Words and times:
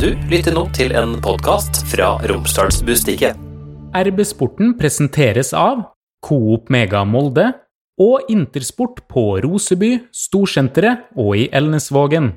Du 0.00 0.14
lytter 0.30 0.54
nå 0.56 0.62
til 0.72 0.94
en 0.96 1.10
podkast 1.20 1.82
fra 1.90 2.14
Romsdalsbustiket. 2.24 3.36
RB 3.92 4.22
Sporten 4.24 4.70
presenteres 4.80 5.50
av 5.52 5.82
Coop 6.24 6.72
Mega 6.72 7.02
Molde 7.04 7.50
og 8.00 8.32
Intersport 8.32 9.02
på 9.12 9.26
Roseby, 9.44 9.98
Storsenteret 10.08 11.12
og 11.20 11.36
i 11.36 11.50
Elnesvågen. 11.52 12.32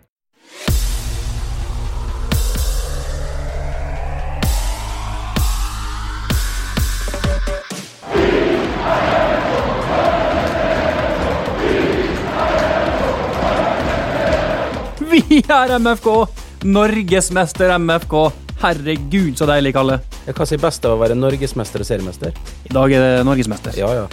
Vi 15.15 15.45
er 15.47 15.77
MFK! 15.79 16.42
Norgesmester 16.63 17.77
MFK. 17.77 18.31
Herregud, 18.61 19.35
så 19.37 19.43
deilig, 19.49 19.73
Kalle. 19.75 19.97
Hva 20.23 20.45
sier 20.47 20.61
best 20.63 20.85
av 20.87 20.93
å 20.95 20.99
være 21.01 21.17
norgesmester 21.19 21.83
og 21.83 21.87
seriemester? 21.89 22.31
I 22.63 22.71
dag 22.71 22.93
er 22.95 23.03
det 23.03 23.25
norgesmester. 23.27 23.75
Ja, 23.75 23.89
ja. 23.97 24.05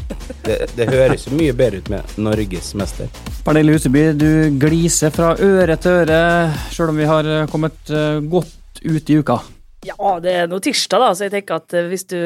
Det, 0.42 0.56
det 0.74 0.88
høres 0.90 1.28
mye 1.30 1.54
bedre 1.54 1.78
ut 1.78 1.90
med 1.92 2.16
norgesmester. 2.18 3.06
Pernille 3.46 3.76
Huseby, 3.76 4.02
du 4.18 4.58
gliser 4.58 5.14
fra 5.14 5.36
øre 5.38 5.78
til 5.78 6.00
øre, 6.02 6.20
sjøl 6.74 6.90
om 6.90 6.98
vi 6.98 7.06
har 7.12 7.30
eh, 7.30 7.46
kommet 7.52 7.94
eh, 7.94 8.18
godt 8.32 8.82
ut 8.82 9.14
i 9.14 9.20
uka. 9.22 9.38
Ja, 9.86 10.16
det 10.20 10.34
er 10.42 10.50
nå 10.50 10.58
tirsdag, 10.60 11.06
da, 11.06 11.14
så 11.14 11.28
jeg 11.28 11.36
tenker 11.36 11.62
at 11.62 11.78
eh, 11.78 11.86
hvis 11.92 12.08
du 12.10 12.18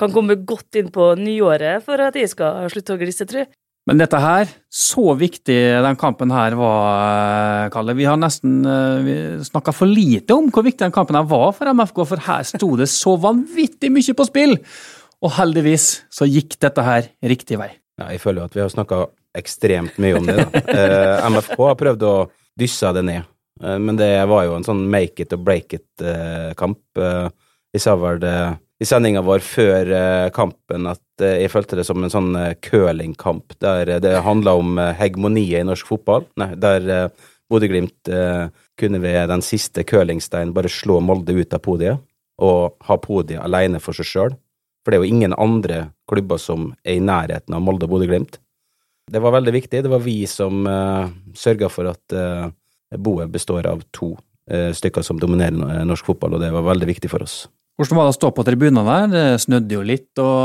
kan 0.00 0.16
komme 0.16 0.40
godt 0.48 0.80
inn 0.80 0.88
på 0.94 1.12
nyåret 1.20 1.84
for 1.84 2.00
at 2.00 2.16
jeg 2.16 2.32
skal 2.32 2.64
slutte 2.72 2.96
å 2.96 3.02
glisse, 3.04 3.28
tror 3.28 3.44
jeg. 3.44 3.52
Men 3.90 3.98
dette 3.98 4.18
her, 4.22 4.50
så 4.70 5.12
viktig 5.18 5.58
den 5.82 5.98
kampen 5.98 6.30
her 6.30 6.54
var, 6.54 6.84
eh, 7.02 7.70
Kalle. 7.74 7.96
Vi 7.98 8.06
har 8.06 8.18
nesten 8.20 8.60
uh, 8.62 9.42
snakka 9.42 9.74
for 9.74 9.90
lite 9.90 10.36
om 10.38 10.52
hvor 10.54 10.62
viktig 10.62 10.84
den 10.84 10.94
kampen 10.94 11.18
her 11.18 11.26
var 11.26 11.50
for 11.56 11.66
MFK, 11.66 12.04
for 12.06 12.22
her 12.28 12.46
sto 12.46 12.76
det 12.78 12.86
så 12.92 13.16
vanvittig 13.18 13.90
mye 13.90 14.14
på 14.14 14.28
spill! 14.28 14.54
Og 15.22 15.34
heldigvis 15.36 15.88
så 16.10 16.26
gikk 16.26 16.56
dette 16.62 16.82
her 16.86 17.10
riktig 17.30 17.58
vei. 17.58 17.72
Ja, 17.98 18.08
jeg 18.10 18.22
føler 18.22 18.42
jo 18.42 18.48
at 18.50 18.56
vi 18.56 18.62
har 18.64 18.72
snakka 18.72 19.04
ekstremt 19.38 19.98
mye 20.02 20.18
om 20.18 20.26
det, 20.26 20.38
da. 20.38 20.62
Eh, 20.78 21.26
MFK 21.30 21.58
har 21.60 21.78
prøvd 21.78 22.06
å 22.08 22.16
dysse 22.58 22.90
det 22.96 23.04
ned, 23.06 23.28
eh, 23.62 23.78
men 23.82 23.98
det 23.98 24.12
var 24.30 24.46
jo 24.48 24.56
en 24.56 24.66
sånn 24.66 24.82
make 24.90 25.24
it 25.24 25.34
or 25.34 25.42
break 25.42 25.76
it-kamp. 25.78 26.82
Eh, 26.98 27.28
jeg 27.72 27.84
sa 27.84 27.96
vel 27.98 28.20
det 28.22 28.36
i 28.82 28.86
sendinga 28.88 29.22
vår 29.22 29.42
før 29.46 29.90
eh, 29.94 30.28
kampen 30.34 30.88
at 30.90 31.22
eh, 31.22 31.38
jeg 31.44 31.52
følte 31.52 31.78
det 31.78 31.86
som 31.86 32.02
en 32.02 32.12
sånn 32.12 32.32
eh, 32.38 32.54
curlingkamp, 32.64 33.54
der 33.62 33.94
det 34.02 34.14
handla 34.26 34.56
om 34.58 34.80
hegemoniet 34.98 35.60
i 35.60 35.66
norsk 35.68 35.92
fotball. 35.92 36.26
Nei, 36.40 36.52
der 36.58 36.88
eh, 36.90 37.28
Bodø-Glimt 37.52 38.08
kunne 38.80 38.98
ved 39.02 39.26
den 39.28 39.42
siste 39.44 39.82
curlingsteinen 39.84 40.54
bare 40.56 40.70
slå 40.72 41.02
Molde 41.04 41.34
ut 41.36 41.52
av 41.52 41.60
podiet, 41.60 42.00
og 42.40 42.78
ha 42.88 42.96
podiet 42.96 43.42
alene 43.44 43.76
for 43.82 43.92
seg 43.92 44.08
sjøl. 44.08 44.38
For 44.80 44.90
det 44.90 44.98
er 44.98 45.04
jo 45.04 45.12
ingen 45.12 45.36
andre 45.36 45.82
klubber 46.08 46.40
som 46.40 46.70
er 46.80 46.96
i 46.96 47.04
nærheten 47.04 47.52
av 47.52 47.60
Molde 47.60 47.84
og 47.84 47.92
Bodø-Glimt. 47.92 48.40
Det 49.12 49.20
var 49.20 49.36
veldig 49.36 49.52
viktig. 49.52 49.82
Det 49.84 49.92
var 49.92 50.00
vi 50.00 50.22
som 50.30 50.64
uh, 50.64 51.12
sørga 51.36 51.68
for 51.68 51.92
at 51.92 52.16
uh, 52.16 52.48
boet 52.96 53.28
består 53.34 53.68
av 53.68 53.84
to 53.92 54.14
uh, 54.16 54.72
stykker 54.72 55.04
som 55.04 55.20
dominerer 55.20 55.84
norsk 55.84 56.08
fotball, 56.08 56.38
og 56.38 56.42
det 56.46 56.54
var 56.56 56.64
veldig 56.72 56.88
viktig 56.94 57.12
for 57.12 57.26
oss. 57.26 57.42
Hvordan 57.82 57.98
var 57.98 58.06
det 58.06 58.12
å 58.12 58.14
stå 58.14 58.28
på 58.30 58.42
tribunene 58.46 58.82
der? 58.86 59.06
Det 59.10 59.42
snødde 59.42 59.74
jo 59.74 59.80
litt, 59.82 60.12
og 60.22 60.36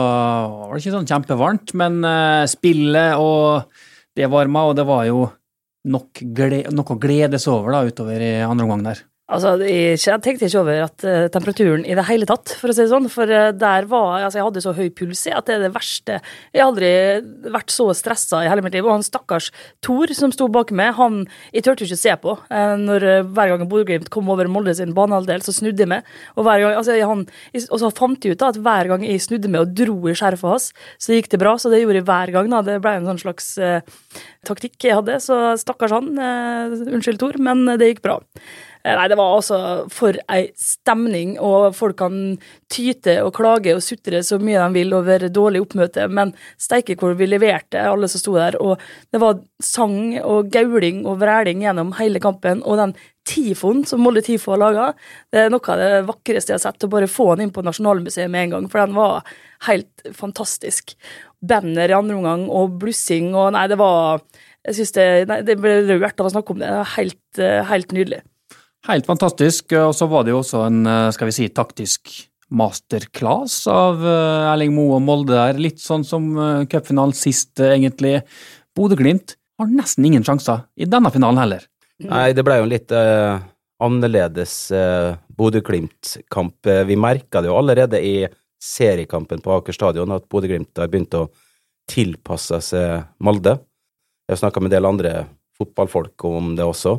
det 0.57 0.69
var 0.71 0.80
ikke 0.80 0.93
sånn 0.95 1.09
kjempevarmt, 1.11 1.73
men 1.77 1.99
eh, 2.09 2.45
spillet 2.49 3.21
og 3.21 3.75
det 4.17 4.25
varma, 4.33 4.63
og 4.66 4.73
det 4.79 4.85
var 4.89 5.03
jo 5.05 5.27
nok 5.85 6.23
glede, 6.33 6.73
noe 6.73 6.95
å 6.95 6.97
glede 6.97 7.38
seg 7.38 7.53
over 7.53 7.75
da, 7.75 7.83
utover 7.85 8.23
i 8.25 8.31
andre 8.41 8.66
omgang 8.66 8.88
der. 8.88 9.03
Altså, 9.28 9.58
jeg 9.59 10.22
tenkte 10.23 10.47
ikke 10.47 10.61
over 10.61 10.86
at 10.86 11.03
eh, 11.03 11.25
temperaturen 11.28 11.81
i 11.83 11.95
det 11.97 12.06
hele 12.08 12.23
tatt, 12.30 12.53
for 12.56 12.72
å 12.72 12.75
si 12.75 12.86
det 12.86 12.92
sånn. 12.94 13.09
For 13.11 13.28
eh, 13.28 13.50
der 13.52 13.88
var 13.92 14.22
Altså, 14.22 14.39
jeg 14.39 14.45
hadde 14.47 14.61
så 14.64 14.72
høy 14.78 14.88
puls 14.95 15.25
at 15.28 15.50
det 15.50 15.58
er 15.58 15.66
det 15.66 15.72
verste. 15.75 16.19
Jeg 16.56 16.61
har 16.64 16.69
aldri 16.72 16.92
vært 17.51 17.74
så 17.75 17.90
stressa 17.97 18.40
i 18.46 18.47
hele 18.47 18.63
mitt 18.63 18.78
liv. 18.78 18.88
Og 18.88 18.96
han 18.96 19.03
stakkars 19.03 19.50
Thor 19.84 20.13
som 20.16 20.31
sto 20.31 20.47
bak 20.51 20.72
meg, 20.72 20.94
han 20.96 21.25
Jeg 21.51 21.66
turte 21.66 21.84
ikke 21.84 21.97
ikke 21.97 22.00
se 22.06 22.13
på. 22.24 22.38
Eh, 22.47 22.75
når 22.79 23.07
Hver 23.35 23.51
gang 23.51 23.66
Bodø-Glimt 23.68 24.07
kom 24.13 24.31
over 24.31 24.47
Molde 24.47 24.78
sin 24.78 24.96
banehalvdel, 24.96 25.44
så 25.44 25.56
snudde 25.57 25.84
jeg 25.84 25.91
meg. 25.91 26.07
Og 26.38 26.47
hver 26.47 26.63
gang, 26.63 26.78
altså, 26.80 26.96
han, 27.12 27.25
og 27.68 27.84
så 27.84 27.91
fant 28.00 28.24
jeg 28.24 28.38
ut 28.38 28.46
da 28.46 28.53
at 28.53 28.62
hver 28.63 28.94
gang 28.94 29.03
jeg 29.03 29.25
snudde 29.28 29.51
meg 29.51 29.66
og 29.66 29.75
dro 29.75 29.97
i 30.07 30.16
skjerfet 30.16 30.53
hans, 30.53 30.69
så 31.03 31.18
gikk 31.18 31.28
det 31.35 31.41
bra. 31.44 31.57
Så 31.59 31.74
det 31.74 31.84
gjorde 31.84 32.00
jeg 32.00 32.07
hver 32.07 32.31
gang. 32.38 32.47
da, 32.56 32.63
Det 32.63 32.80
ble 32.80 32.96
en 33.01 33.12
sånn 33.12 33.22
slags 33.25 33.51
taktikk 34.47 34.88
jeg 34.88 35.01
hadde. 35.01 35.19
Så 35.19 35.35
stakkars 35.59 36.00
han. 36.00 36.16
Unnskyld, 36.16 37.19
Thor, 37.19 37.35
men 37.44 37.66
det 37.75 37.91
gikk 37.91 38.06
bra. 38.07 38.22
Eh, 38.88 38.96
Nei, 38.96 39.08
det 39.12 39.18
var 39.20 39.34
altså 39.36 39.58
for 39.92 40.16
ei 40.31 40.46
stemning, 40.56 41.36
og 41.44 41.75
folk 41.75 41.98
kan 42.00 42.38
tyte 42.72 43.18
og 43.24 43.34
klage 43.36 43.74
og 43.75 43.84
sutre 43.84 44.22
så 44.24 44.40
mye 44.40 44.62
de 44.62 44.80
vil 44.80 44.96
over 44.96 45.28
dårlig 45.34 45.62
oppmøte, 45.66 46.06
men 46.08 46.31
steike 46.62 46.96
hvor 47.00 47.18
vi 47.20 47.28
leverte, 47.28 47.84
alle 47.84 48.08
som 48.12 48.24
sto 48.24 48.38
der. 48.38 48.56
Og 48.64 48.80
det 49.12 49.22
var 49.24 49.42
sang 49.64 50.16
og 50.22 50.52
gauling 50.53 51.03
og 51.06 51.20
vræling 51.24 51.66
gjennom 51.66 51.92
hele 52.00 52.22
kampen, 52.24 52.64
og 52.64 52.80
den 52.80 52.96
tifoen 53.28 53.84
som 53.88 54.00
Molde 54.00 54.24
Tifo 54.24 54.53
har 54.53 54.62
laga, 54.62 54.86
det 55.36 55.42
er 55.44 55.52
noe 55.52 55.74
av 55.74 55.81
det 55.81 55.92
vakreste 56.08 56.54
jeg 56.54 56.62
har 56.62 56.64
sett. 56.69 56.88
Å 56.88 56.92
bare 56.96 57.12
få 57.12 57.34
den 57.34 57.48
inn 57.48 57.56
på 57.56 57.66
Nasjonalmuseet 57.68 58.31
med 58.31 58.46
en 58.46 58.56
gang, 58.56 58.69
for 58.72 58.86
den 58.86 58.96
var 58.96 59.28
helt 59.68 60.08
fantastisk. 60.16 60.96
Banner 61.44 61.92
i 61.92 61.98
andre 61.98 62.16
omgang 62.22 62.48
og 62.48 62.80
blussing 62.80 63.34
og 63.36 63.52
Nei, 63.54 63.68
det 63.69 63.78
var 63.78 64.24
Jeg 64.66 64.74
syns 64.80 64.96
det 64.96 65.44
Det 65.46 65.56
ble 65.62 65.75
rørt 66.00 66.18
av 66.19 66.28
å 66.28 66.31
snakke 66.34 66.56
om 66.56 66.64
det. 66.64 66.72
Helt, 66.96 67.40
eh, 67.40 67.62
helt 67.69 67.94
nydelig. 67.94 68.24
Helt 68.85 69.07
fantastisk, 69.09 69.73
og 69.75 69.93
så 69.97 70.07
var 70.07 70.23
det 70.23 70.31
jo 70.31 70.41
også 70.43 70.61
en, 70.67 70.85
eh, 70.88 71.09
skal 71.15 71.27
vi 71.29 71.35
si, 71.35 71.47
taktisk 71.49 72.13
masterclass 72.53 73.65
av 73.67 73.99
eh, 73.99 74.51
Erling 74.53 74.71
Moe 74.75 74.95
og 74.99 75.03
Molde 75.03 75.35
der. 75.35 75.59
Litt 75.59 75.81
sånn 75.83 76.05
som 76.07 76.29
eh, 76.38 76.67
cupfinalen 76.71 77.15
sist, 77.17 77.57
egentlig. 77.59 78.21
Bodø-Glimt 78.77 79.35
har 79.57 79.73
nesten 79.73 80.05
ingen 80.07 80.23
sjanser 80.23 80.67
i 80.77 80.88
denne 80.88 81.11
finalen 81.11 81.41
heller. 81.41 81.65
Nei, 82.05 82.29
det 82.38 82.45
ble 82.45 82.59
jo 82.59 82.67
en 82.67 82.69
litt 82.69 82.91
uh, 82.93 83.39
annerledes 83.81 84.51
uh, 84.69 85.17
Bodø-Glimt-kamp. 85.33 86.69
Vi 86.85 86.97
merka 87.01 87.41
det 87.41 87.49
jo 87.49 87.55
allerede 87.57 87.97
i 88.05 88.19
seriekampen 88.61 89.41
på 89.41 89.55
Aker 89.55 89.73
stadion 89.73 90.13
at 90.13 90.27
Bodø-Glimt 90.29 90.77
har 90.77 90.91
begynt 90.94 91.17
å 91.17 91.25
tilpasse 91.89 92.61
seg 92.69 93.07
Molde. 93.25 93.55
Jeg 94.27 94.35
har 94.35 94.41
snakka 94.44 94.61
med 94.61 94.69
en 94.69 94.75
del 94.77 94.89
andre 94.89 95.13
fotballfolk 95.57 96.25
om 96.29 96.53
det 96.57 96.65
også. 96.67 96.97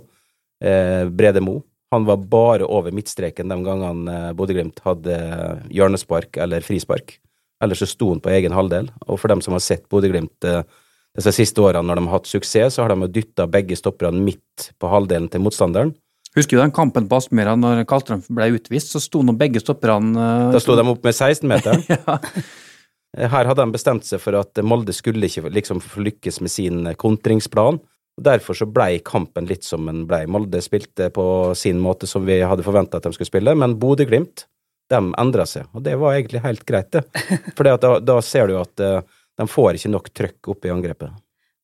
Eh, 0.64 1.04
Brede 1.08 1.42
Mo. 1.44 1.60
Han 1.94 2.04
var 2.04 2.16
bare 2.28 2.66
over 2.68 2.92
midtstreken 2.92 3.48
de 3.48 3.56
gangene 3.64 4.16
eh, 4.16 4.34
Bodø-Glimt 4.36 4.82
hadde 4.84 5.16
hjørnespark 5.72 6.36
eller 6.44 6.64
frispark. 6.64 7.16
Ellers 7.64 7.80
så 7.82 7.88
sto 7.90 8.10
han 8.12 8.20
på 8.22 8.30
egen 8.34 8.54
halvdel. 8.54 8.90
Og 9.08 9.18
for 9.20 9.32
dem 9.32 9.40
som 9.44 9.56
har 9.56 9.64
sett 9.64 9.88
Bodø-Glimt 9.90 10.46
eh, 10.46 10.60
disse 11.18 11.32
siste 11.34 11.64
årene 11.64 11.88
når 11.88 11.98
de 11.98 12.06
har 12.06 12.20
hatt 12.20 12.30
suksess, 12.30 12.76
så 12.76 12.84
har 12.84 12.94
de 12.94 13.10
dytta 13.14 13.48
begge 13.50 13.78
stopperne 13.78 14.20
midt 14.22 14.70
på 14.78 14.92
halvdelen 14.92 15.30
til 15.32 15.42
motstanderen. 15.42 15.94
Husker 16.36 16.58
du 16.58 16.62
den 16.62 16.74
kampen 16.76 17.08
på 17.08 17.18
Aspmyra 17.18 17.56
når 17.58 17.82
Kaltrøm 17.88 18.20
ble 18.36 18.52
utvist, 18.58 18.92
så 18.92 19.00
sto 19.02 19.24
nå 19.24 19.34
begge 19.40 19.62
stopperne 19.64 20.12
eh, 20.14 20.48
Da 20.54 20.62
sto 20.62 20.76
de 20.78 20.86
opp 20.86 21.04
med 21.06 21.16
16-meteren. 21.16 21.86
Ja. 23.16 23.28
Her 23.32 23.48
hadde 23.48 23.64
de 23.64 23.72
bestemt 23.72 24.04
seg 24.04 24.20
for 24.20 24.36
at 24.36 24.58
Molde 24.60 24.92
skulle 24.92 25.26
ikke 25.26 25.48
liksom 25.48 25.78
få 25.80 26.02
lykkes 26.04 26.42
med 26.44 26.52
sin 26.52 26.90
kontringsplan. 27.00 27.78
Og 28.18 28.24
Derfor 28.26 28.58
så 28.58 28.66
blei 28.66 28.98
kampen 29.06 29.46
litt 29.46 29.66
som 29.66 29.86
den 29.86 30.02
blei. 30.10 30.24
Molde 30.26 30.60
spilte 30.64 31.08
på 31.14 31.54
sin 31.58 31.78
måte 31.82 32.08
som 32.10 32.26
vi 32.26 32.40
hadde 32.42 32.66
forventa 32.66 32.98
at 32.98 33.06
de 33.06 33.14
skulle 33.14 33.30
spille, 33.30 33.54
men 33.54 33.78
Bodø-Glimt 33.78 34.48
de 34.88 35.00
endra 35.20 35.44
seg, 35.46 35.68
og 35.76 35.84
det 35.84 35.98
var 36.00 36.16
egentlig 36.16 36.40
helt 36.40 36.64
greit, 36.68 36.90
det. 36.96 37.04
For 37.56 37.68
da, 37.68 37.98
da 38.00 38.20
ser 38.24 38.48
du 38.48 38.56
at 38.56 38.80
eh, 38.80 39.02
de 39.38 39.46
får 39.46 39.76
ikke 39.76 39.90
nok 39.92 40.12
trøkk 40.16 40.48
opp 40.54 40.64
i 40.64 40.72
angrepet. 40.72 41.12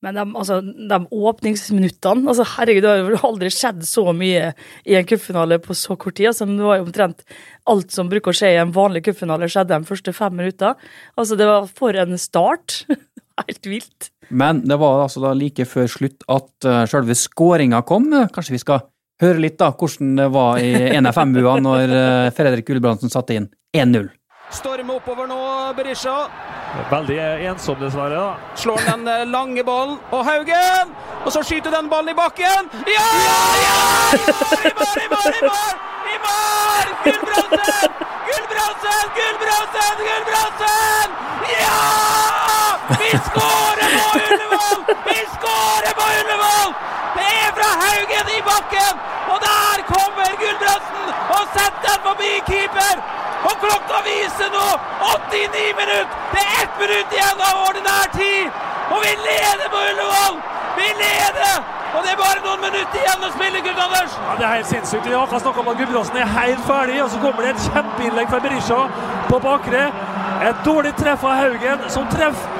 Men 0.04 0.18
de, 0.18 0.24
altså, 0.36 0.58
de 0.60 0.98
åpningsminuttene 1.16 2.28
altså, 2.28 2.44
Herregud, 2.58 2.84
det 2.84 2.90
har 2.90 3.14
jo 3.14 3.20
aldri 3.30 3.48
skjedd 3.54 3.80
så 3.88 4.12
mye 4.12 4.50
i 4.84 4.98
en 4.98 5.06
cupfinale 5.08 5.56
på 5.64 5.76
så 5.78 5.96
kort 5.96 6.18
tid. 6.18 6.28
Altså, 6.28 6.44
det 6.50 6.60
var 6.60 6.76
jo 6.76 6.84
omtrent 6.84 7.24
alt 7.72 7.94
som 7.94 8.10
bruker 8.12 8.34
å 8.34 8.36
skje 8.36 8.52
i 8.52 8.60
en 8.60 8.74
vanlig 8.74 9.06
cupfinale, 9.06 9.48
skjedde 9.48 9.78
de 9.78 9.88
første 9.88 10.12
fem 10.12 10.36
minutter. 10.36 10.76
Altså, 11.16 11.40
det 11.40 11.48
var 11.48 11.70
for 11.80 11.96
en 12.04 12.20
start. 12.20 12.82
Helt 13.42 13.66
vilt. 13.66 14.10
Men 14.30 14.62
det 14.62 14.76
var 14.78 15.02
altså 15.04 15.22
da 15.24 15.32
like 15.36 15.66
før 15.66 15.88
slutt 15.90 16.22
at 16.30 16.68
uh, 16.68 16.84
selve 16.90 17.16
skåringa 17.18 17.82
kom. 17.86 18.06
Kanskje 18.32 18.54
vi 18.54 18.62
skal 18.62 18.84
høre 19.22 19.42
litt 19.42 19.58
da 19.58 19.72
hvordan 19.74 20.14
det 20.18 20.28
var 20.34 20.60
i 20.62 20.74
NFM-bua 21.00 21.56
når 21.62 21.94
uh, 21.94 22.34
Fredrik 22.36 22.68
Gulbrandsen 22.68 23.12
satte 23.12 23.36
inn 23.38 23.50
1-0. 23.74 24.06
Storm 24.54 24.90
oppover 24.94 25.26
nå, 25.26 25.38
Berisha. 25.74 26.14
Veldig 26.90 27.16
ensom, 27.48 27.78
dessverre. 27.80 28.18
da. 28.18 28.54
Slår 28.60 28.82
den 28.86 29.08
eh, 29.08 29.24
lange 29.26 29.64
ballen. 29.66 29.96
Og 30.12 30.24
Haugen! 30.26 30.92
Og 31.24 31.32
så 31.32 31.42
skyter 31.46 31.74
den 31.74 31.88
ballen 31.90 32.12
i 32.12 32.16
bakken. 32.18 32.70
Ja! 32.94 33.08
ja! 33.64 33.80
I 34.68 34.72
mål, 34.78 35.00
i 35.00 35.08
mål, 35.14 35.30
i 35.32 35.42
mål! 35.48 35.74
I 36.14 36.16
mål! 36.26 36.94
Gulbrandsen! 37.08 37.98
Gulbrandsen! 38.30 39.10
Gulbrandsen! 39.18 40.04
Gulbrandsen! 40.10 40.73
Vi 42.88 43.10
skårer 43.28 43.88
på 43.98 44.06
Ullevål! 44.28 44.78
Vi 45.08 45.18
skårer 45.34 45.92
på 45.98 46.06
Ullevål! 46.20 46.70
Det 47.16 47.28
er 47.44 47.50
fra 47.58 47.70
Haugen 47.82 48.26
i 48.38 48.40
bakken! 48.50 48.94
Og 49.32 49.38
der 49.48 49.78
kommer 49.92 50.28
Gulbrandsen! 50.40 51.06
Og 51.36 51.42
setter 51.56 51.86
den 51.86 52.00
forbi 52.06 52.32
keeper! 52.48 52.96
Og 53.48 53.54
klokka 53.64 53.96
viser 54.08 54.50
nå 54.56 54.66
89 55.00 55.70
minutter! 55.80 56.12
Det 56.34 56.42
er 56.48 56.58
ett 56.64 56.76
minutt 56.82 57.14
igjen 57.16 57.40
av 57.48 57.62
ordinær 57.68 58.06
tid! 58.18 58.46
Og 58.92 58.98
vi 59.04 59.12
leder 59.28 59.68
på 59.74 59.80
Ullevål! 59.90 60.34
Vi 60.80 60.88
leder! 61.04 61.56
Og 61.94 62.00
det 62.04 62.10
er 62.12 62.20
bare 62.26 62.40
noen 62.46 62.62
minutter 62.66 62.98
igjen 63.00 63.24
å 63.28 63.30
spille, 63.36 63.62
Knut 63.64 63.80
Anders! 63.86 64.18
Ja, 64.26 64.32
det 64.38 64.46
er 64.48 64.56
helt 64.58 64.72
sinnssykt. 64.72 65.06
Vi 65.08 65.14
har 65.14 65.38
snakka 65.46 65.62
om 65.62 65.70
at 65.72 65.78
Gudbrandsen 65.80 66.20
er 66.20 66.34
helt 66.36 66.64
ferdig, 66.68 66.98
og 67.04 67.10
så 67.12 67.22
kommer 67.22 67.46
det 67.46 67.54
et 67.54 67.68
kjempeinnlegg 67.70 68.28
fra 68.32 68.42
Berisha 68.44 68.80
på 69.30 69.40
bakre. 69.46 69.86
Et 70.48 70.64
dårlig 70.66 70.92
treff 71.00 71.24
av 71.24 71.38
Haugen, 71.40 71.88
som 71.96 72.10
treffer 72.12 72.53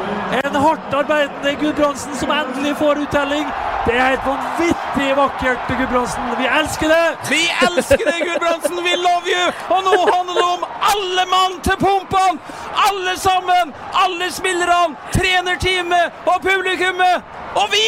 en 0.65 0.69
hardt 0.69 0.95
arbeidende 0.95 1.53
Gudbrandsen, 1.61 2.17
som 2.17 2.31
endelig 2.31 2.77
får 2.77 2.99
uttelling. 3.05 3.47
Det 3.87 3.93
er 3.93 4.15
helt 4.15 4.27
vanvittig 4.27 5.09
vakkert, 5.17 5.69
Gudbrandsen. 5.69 6.31
Vi 6.39 6.47
elsker 6.59 6.89
det! 6.89 7.09
Vi 7.29 7.43
elsker 7.67 8.05
det, 8.09 8.19
Gudbrandsen! 8.25 8.79
We 8.87 8.97
love 8.97 9.29
you! 9.29 9.47
Og 9.69 9.85
nå 9.85 9.97
handler 10.09 10.39
det 10.41 10.47
om 10.55 10.65
alle 10.93 11.27
mann 11.29 11.59
til 11.67 11.77
pumpene! 11.81 12.41
Alle 12.87 13.17
sammen! 13.21 13.75
Alle 14.05 14.31
spillerne! 14.33 14.97
Trenerteamet 15.13 16.25
og 16.25 16.41
publikummet! 16.47 17.35
Og 17.55 17.69
vi! 17.71 17.85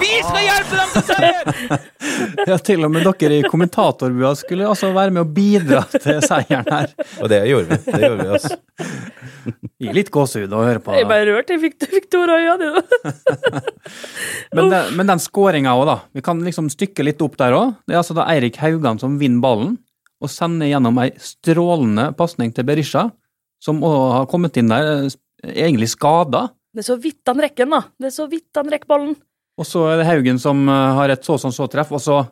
Vi 0.00 0.12
skal 0.24 0.42
hjelpe 0.46 0.80
dem 0.80 0.94
til 0.94 1.04
seier! 1.10 1.84
Ja, 2.46 2.56
til 2.58 2.86
og 2.86 2.94
med 2.94 3.04
dere 3.06 3.42
i 3.42 3.44
kommentatorbua 3.44 4.32
skulle 4.38 4.66
altså 4.66 4.90
være 4.96 5.12
med 5.14 5.26
å 5.26 5.28
bidra 5.36 5.84
til 5.92 6.22
seieren 6.24 6.72
her. 6.72 6.96
Og 7.20 7.30
det 7.30 7.44
gjorde 7.50 7.76
vi. 7.76 7.78
Det 7.92 8.00
gjorde 8.02 8.24
vi, 8.24 8.30
altså. 8.38 8.56
Gir 9.82 9.94
litt 9.98 10.10
gåsehud 10.14 10.52
å 10.52 10.62
høre 10.66 10.82
på. 10.82 10.94
Jeg 10.96 11.06
er 11.06 11.10
bare 11.10 11.26
rørt. 11.28 11.50
Jeg 11.52 11.62
fikk, 11.62 11.88
fikk 11.92 12.08
tårer 12.12 12.44
i 12.44 12.48
øynene. 12.52 12.82
Men, 14.56 14.72
men 14.98 15.10
den 15.10 15.20
skåringa 15.22 15.74
òg, 15.78 15.84
da. 15.88 15.96
Vi 16.16 16.22
kan 16.24 16.40
liksom 16.44 16.70
stykke 16.72 17.04
litt 17.06 17.22
opp 17.24 17.36
der 17.40 17.56
òg. 17.56 17.74
Det 17.86 17.96
er 17.96 18.00
altså 18.00 18.16
da 18.16 18.26
Eirik 18.32 18.58
Haugan 18.62 19.00
som 19.02 19.18
vinner 19.20 19.42
ballen 19.44 19.76
og 20.22 20.32
sender 20.32 20.70
gjennom 20.70 20.96
ei 21.02 21.10
strålende 21.20 22.08
pasning 22.16 22.52
til 22.56 22.64
Berisha, 22.68 23.06
som 23.62 23.82
har 23.84 24.28
kommet 24.30 24.56
inn 24.56 24.72
der 24.72 24.88
eh, 24.94 25.16
egentlig 25.66 25.90
skada. 25.92 26.46
Det 26.72 26.84
er 26.84 26.88
så 26.88 26.96
vidt 27.00 27.28
han 27.28 27.42
rekker 27.44 27.66
den, 27.66 27.76
da. 27.76 27.82
Det 28.00 28.10
er 28.10 28.16
så 28.16 28.28
vidt 28.30 28.56
han 28.56 28.72
rekker 28.72 28.88
ballen. 28.88 29.12
Og 29.56 29.68
så 29.68 29.84
er 29.90 30.00
det 30.00 30.08
Haugen 30.08 30.40
som 30.40 30.64
eh, 30.68 30.88
har 30.98 31.12
et 31.12 31.24
så 31.26 31.36
som 31.40 31.52
så 31.54 31.68
treff, 31.72 31.92
og 31.92 32.02
så 32.02 32.22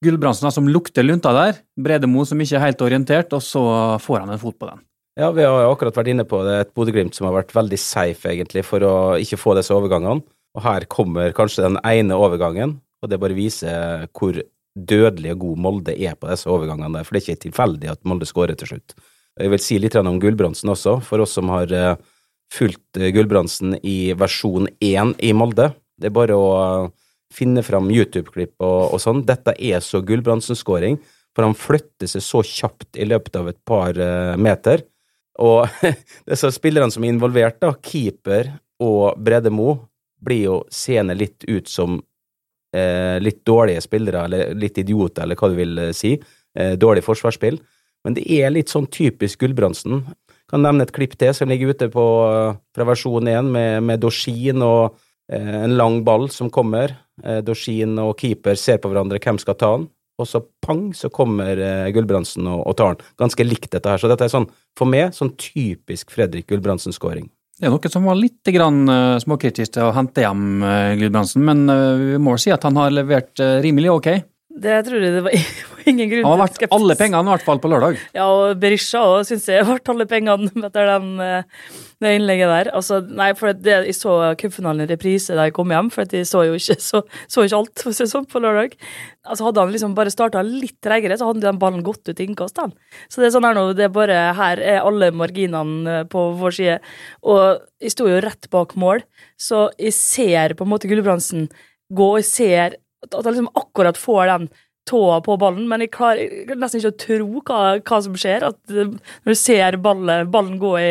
Gulbrandsen 0.00 0.48
som 0.52 0.68
lukter 0.68 1.04
lunta 1.04 1.32
der. 1.36 1.58
Bredemo 1.76 2.24
som 2.24 2.40
ikke 2.40 2.56
er 2.56 2.70
helt 2.70 2.84
orientert, 2.84 3.34
og 3.36 3.42
så 3.44 3.62
får 4.00 4.22
han 4.22 4.32
en 4.32 4.40
fot 4.40 4.56
på 4.56 4.70
den. 4.70 4.80
Ja, 5.20 5.28
vi 5.36 5.44
har 5.44 5.66
akkurat 5.68 5.98
vært 5.98 6.08
inne 6.14 6.24
på 6.24 6.38
det. 6.46 6.54
Et 6.62 6.70
Bodø-Glimt 6.72 7.12
som 7.12 7.26
har 7.28 7.34
vært 7.34 7.50
veldig 7.52 7.76
safe, 7.76 8.30
egentlig, 8.30 8.62
for 8.64 8.80
å 8.86 8.92
ikke 9.20 9.36
få 9.36 9.52
disse 9.58 9.74
overgangene. 9.76 10.22
Og 10.56 10.62
her 10.64 10.86
kommer 10.88 11.34
kanskje 11.36 11.66
den 11.66 11.76
ene 11.84 12.16
overgangen, 12.16 12.78
og 13.04 13.10
det 13.10 13.18
bare 13.20 13.36
viser 13.36 14.06
hvor 14.16 14.38
dødelig 14.72 15.34
og 15.34 15.42
god 15.42 15.58
Molde 15.66 15.92
er 15.92 16.14
på 16.16 16.30
disse 16.30 16.48
overgangene. 16.48 17.02
For 17.04 17.12
det 17.12 17.20
er 17.20 17.26
ikke 17.26 17.44
tilfeldig 17.44 17.90
at 17.92 18.00
Molde 18.08 18.28
skårer 18.28 18.56
til 18.56 18.70
slutt. 18.70 18.94
Jeg 19.36 19.52
vil 19.52 19.62
si 19.62 19.76
litt 19.82 19.98
om 20.00 20.16
Gulbrandsen 20.22 20.72
også, 20.72 20.96
for 21.04 21.20
oss 21.26 21.36
som 21.36 21.52
har 21.52 21.74
eh, 21.76 21.92
fulgt 22.54 22.96
eh, 22.96 23.12
Gulbrandsen 23.12 23.76
i 23.84 24.14
versjon 24.16 24.70
1 24.80 25.18
i 25.20 25.34
Molde. 25.36 25.68
Det 26.00 26.08
er 26.08 26.14
bare 26.16 26.38
å 26.38 26.46
eh, 26.60 26.86
finne 27.34 27.60
fram 27.66 27.92
YouTube-klipp 27.92 28.56
og, 28.56 28.94
og 28.96 29.04
sånn. 29.04 29.20
Dette 29.28 29.52
er 29.52 29.84
så 29.84 30.00
Gulbrandsen-skåring, 30.00 30.96
for 31.36 31.44
han 31.44 31.58
flytter 31.58 32.08
seg 32.08 32.24
så 32.24 32.40
kjapt 32.46 32.96
i 32.96 33.04
løpet 33.10 33.36
av 33.36 33.52
et 33.52 33.60
par 33.68 34.00
meter. 34.40 34.86
Og 35.40 35.66
disse 36.30 36.52
spillerne 36.54 36.92
som 36.92 37.04
er 37.04 37.14
involvert, 37.14 37.60
da, 37.62 37.72
keeper 37.74 38.52
og 38.80 39.18
Brede 39.20 39.52
Mo, 39.52 39.76
blir 40.20 40.42
jo 40.44 40.56
seende 40.68 41.16
litt 41.16 41.46
ut 41.48 41.68
som 41.68 41.96
eh, 42.76 43.16
litt 43.22 43.40
dårlige 43.48 43.80
spillere, 43.84 44.24
eller 44.28 44.54
litt 44.54 44.78
idioter, 44.82 45.24
eller 45.24 45.38
hva 45.38 45.48
du 45.48 45.56
vil 45.56 45.78
eh, 45.80 45.94
si. 45.96 46.14
Eh, 46.56 46.74
dårlig 46.80 47.04
forsvarsspill. 47.06 47.60
Men 48.04 48.16
det 48.16 48.24
er 48.32 48.52
litt 48.52 48.72
sånn 48.72 48.88
typisk 48.92 49.42
Gulbrandsen. 49.44 50.02
Kan 50.50 50.64
nevne 50.64 50.86
et 50.86 50.94
klipp 50.94 51.16
til 51.20 51.32
som 51.36 51.50
ligger 51.50 51.74
ute 51.74 51.90
på, 51.92 52.06
eh, 52.28 52.58
fra 52.76 52.88
versjon 52.88 53.28
1, 53.28 53.52
med, 53.54 53.86
med 53.86 54.02
Dorsin 54.02 54.64
og 54.66 54.98
eh, 55.32 55.56
en 55.64 55.76
lang 55.78 56.00
ball 56.06 56.28
som 56.32 56.50
kommer. 56.52 56.96
Eh, 57.24 57.40
Dorsin 57.46 57.98
og 58.02 58.16
keeper 58.20 58.58
ser 58.58 58.80
på 58.82 58.92
hverandre, 58.92 59.20
hvem 59.22 59.40
skal 59.40 59.58
ta 59.60 59.72
den? 59.76 59.88
Og 60.20 60.28
så 60.28 60.42
pang, 60.64 60.88
så 60.96 61.10
kommer 61.12 61.58
eh, 61.58 61.90
Gulbrandsen 61.94 62.48
og, 62.50 62.62
og 62.68 62.78
tar 62.78 62.96
den. 62.96 63.10
Ganske 63.20 63.46
likt 63.46 63.70
dette 63.72 63.92
her. 63.92 64.00
Så 64.00 64.10
dette 64.10 64.26
er 64.26 64.32
sånn, 64.32 64.48
for 64.78 64.90
meg, 64.90 65.14
sånn 65.16 65.34
typisk 65.40 66.12
Fredrik 66.14 66.50
Gulbrandsen-skåring. 66.50 67.30
Det 67.60 67.68
er 67.68 67.74
noe 67.74 67.92
som 67.92 68.06
var 68.08 68.16
litt 68.16 68.48
grann, 68.54 68.84
uh, 68.88 69.18
småkritisk 69.20 69.74
til 69.74 69.88
å 69.90 69.92
hente 69.92 70.24
hjem 70.24 70.62
uh, 70.64 70.92
Gulbrandsen, 71.00 71.44
men 71.44 71.66
vi 72.00 72.20
må 72.22 72.38
si 72.40 72.52
at 72.54 72.64
han 72.64 72.78
har 72.80 72.94
levert 72.94 73.42
rimelig 73.64 73.92
ok. 73.98 74.10
Det 74.50 74.80
tror 74.82 74.98
jeg 74.98 75.12
det 75.14 75.20
var 75.22 75.34
ingen 75.90 76.08
grunn 76.10 76.26
Han 76.26 76.40
har 76.42 76.50
til 76.50 76.64
vært 76.66 76.74
alle 76.74 76.94
pengene, 76.98 77.22
i 77.22 77.32
hvert 77.36 77.44
fall 77.46 77.60
på 77.62 77.68
lørdag. 77.70 78.00
Ja, 78.16 78.24
og 78.26 78.58
Berisha 78.60 79.04
òg 79.06 79.22
syns 79.28 79.46
jeg 79.46 79.62
ble 79.66 79.78
alle 79.92 80.06
pengene 80.10 80.50
etter 80.66 80.90
den, 80.90 81.12
eh, 81.22 81.76
det 82.02 82.14
innlegget 82.18 82.50
der. 82.50 82.70
Altså, 82.74 82.98
nei, 83.06 83.28
for 83.38 83.54
det, 83.54 83.76
jeg 83.86 83.94
så 83.94 84.16
cupfinalen 84.40 84.84
i 84.84 84.88
reprise 84.90 85.36
da 85.38 85.46
jeg 85.46 85.54
kom 85.54 85.70
hjem, 85.70 85.92
for 85.94 86.16
jeg 86.18 86.26
så 86.26 86.42
jo 86.48 86.58
ikke, 86.58 86.76
så, 86.88 87.04
så 87.30 87.46
ikke 87.46 87.62
alt 87.62 87.84
for 87.86 88.02
det 88.02 88.10
sånn 88.10 88.26
på 88.30 88.42
lørdag. 88.42 88.74
Altså, 89.22 89.46
hadde 89.46 89.62
han 89.62 89.72
liksom 89.76 89.94
bare 89.94 90.16
starta 90.16 90.42
litt 90.46 90.80
treigere, 90.82 91.20
så 91.20 91.30
hadde 91.30 91.46
den 91.46 91.62
ballen 91.62 91.86
gått 91.86 92.10
ut 92.10 92.18
i 92.18 92.26
innkast. 92.26 92.58
Den. 92.58 92.74
Så 93.06 93.22
det 93.22 93.30
er 93.30 93.36
sånn 93.38 93.46
her 93.46 93.54
nå, 93.56 93.68
det 93.78 93.86
er 93.86 93.94
bare 93.94 94.20
her 94.36 94.66
er 94.74 94.82
alle 94.82 95.12
marginene 95.14 96.00
eh, 96.00 96.04
på 96.10 96.26
vår 96.42 96.58
side. 96.58 96.78
Og 97.22 97.62
jeg 97.78 97.94
sto 97.94 98.10
jo 98.10 98.18
rett 98.26 98.50
bak 98.50 98.74
mål, 98.74 99.06
så 99.38 99.68
jeg 99.78 99.94
ser 99.94 100.58
på 100.58 100.66
en 100.66 100.74
måte 100.74 100.90
Gulbrandsen 100.90 101.46
gå, 101.94 102.14
og 102.16 102.18
jeg 102.24 102.32
ser 102.34 102.80
at 103.06 103.20
jeg 103.20 103.32
liksom 103.32 103.52
akkurat 103.58 103.98
får 104.00 104.26
den 104.32 104.50
tåa 104.88 105.20
på 105.24 105.36
ballen, 105.40 105.66
men 105.70 105.84
jeg 105.84 105.92
klarer 105.94 106.56
nesten 106.58 106.80
ikke 106.80 106.92
å 106.92 107.00
tro 107.04 107.42
hva, 107.46 107.60
hva 107.78 107.98
som 108.02 108.16
skjer. 108.18 108.46
At 108.48 108.72
eh, 108.72 108.90
når 109.24 109.36
du 109.36 109.38
ser 109.38 109.78
ballen, 109.82 110.30
ballen 110.32 110.58
gå 110.60 110.72
i, 110.80 110.90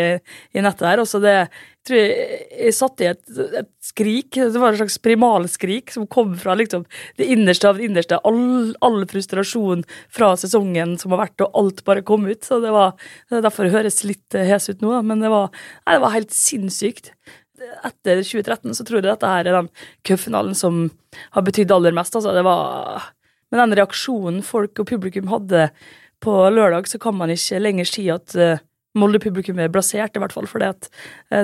i 0.55 0.63
nettet 0.63 0.85
der. 0.85 1.01
Også 1.03 1.21
det, 1.23 1.35
jeg 1.39 1.89
tror 1.89 1.99
jeg, 1.99 2.39
jeg 2.53 2.77
satt 2.77 3.03
i 3.03 3.09
et, 3.09 3.23
et 3.63 3.71
skrik, 3.83 4.29
det 4.37 4.61
var 4.61 4.75
et 4.75 4.81
slags 4.81 4.99
primalskrik 5.03 5.93
som 5.95 6.07
kom 6.11 6.35
fra 6.39 6.55
liksom, 6.59 6.85
det 7.19 7.27
innerste 7.33 7.71
av 7.71 7.81
det 7.81 7.89
innerste. 7.89 8.21
All, 8.29 8.71
all 8.85 9.01
frustrasjon 9.09 9.83
fra 10.15 10.31
sesongen 10.39 10.95
som 11.01 11.15
har 11.15 11.25
vært, 11.25 11.47
og 11.47 11.59
alt 11.63 11.83
bare 11.89 12.05
kom 12.05 12.29
ut. 12.29 12.45
Så 12.45 12.61
det 12.63 12.73
var 12.75 12.95
er 13.33 13.43
derfor 13.45 13.73
høres 13.73 14.03
litt 14.07 14.37
hes 14.37 14.71
ut 14.71 14.85
nå, 14.85 14.95
men 15.07 15.25
det 15.25 15.33
var, 15.33 15.51
nei, 15.83 15.97
det 15.97 16.05
var 16.05 16.15
helt 16.15 16.35
sinnssykt 16.35 17.13
etter 17.87 18.21
2013 18.23 18.75
så 18.77 18.85
tror 18.85 18.99
jeg 18.99 19.07
dette 19.07 19.29
her 19.31 19.47
er 19.47 19.57
den 19.59 19.69
cupfinalen 20.07 20.57
som 20.57 20.87
har 21.35 21.45
betydd 21.45 21.73
aller 21.75 21.95
mest. 21.95 22.15
Altså, 22.15 22.35
det 22.35 22.45
var 22.47 23.09
Med 23.49 23.57
den 23.63 23.79
reaksjonen 23.79 24.43
folk 24.45 24.77
og 24.77 24.85
publikum 24.91 25.31
hadde 25.31 25.71
på 26.21 26.33
lørdag, 26.53 26.85
så 26.85 26.99
kan 27.01 27.15
man 27.17 27.31
ikke 27.33 27.57
lenger 27.57 27.87
si 27.89 28.03
at 28.13 28.35
uh, 28.37 28.61
Molde-publikum 28.93 29.57
er 29.57 29.71
blasert, 29.73 30.13
i 30.13 30.21
hvert 30.21 30.35
fall. 30.35 30.45
For 30.45 30.61
det, 30.61 30.91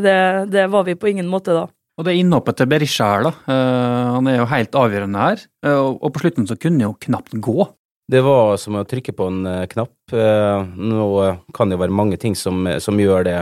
det, 0.06 0.14
det 0.54 0.68
var 0.70 0.86
vi 0.86 0.94
på 0.94 1.10
ingen 1.10 1.26
måte 1.32 1.56
da. 1.58 1.64
Og 1.96 2.06
det 2.06 2.12
er 2.14 2.20
innhoppet 2.22 2.60
til 2.60 2.70
Berisha 2.70 3.08
her, 3.10 3.26
da. 3.26 3.32
Uh, 3.48 4.12
han 4.20 4.30
er 4.30 4.38
jo 4.38 4.48
helt 4.52 4.78
avgjørende 4.78 5.26
her. 5.26 5.44
Uh, 5.66 5.96
og, 5.96 6.12
på 6.14 6.22
slutten 6.26 6.46
så 6.46 6.60
kunne 6.60 6.78
han 6.78 6.92
jo 6.92 7.00
knapt 7.08 7.38
gå. 7.42 7.66
Det 8.12 8.22
var 8.22 8.58
som 8.62 8.78
å 8.78 8.86
trykke 8.86 9.16
på 9.18 9.30
en 9.32 9.46
uh, 9.48 9.66
knapp. 9.70 9.96
Eh, 10.14 10.74
Nå 10.78 11.06
eh, 11.24 11.38
kan 11.58 11.70
det 11.70 11.78
jo 11.78 11.82
være 11.82 11.96
mange 11.98 12.20
ting 12.22 12.36
som, 12.38 12.68
som 12.82 13.00
gjør 13.02 13.26
det. 13.26 13.40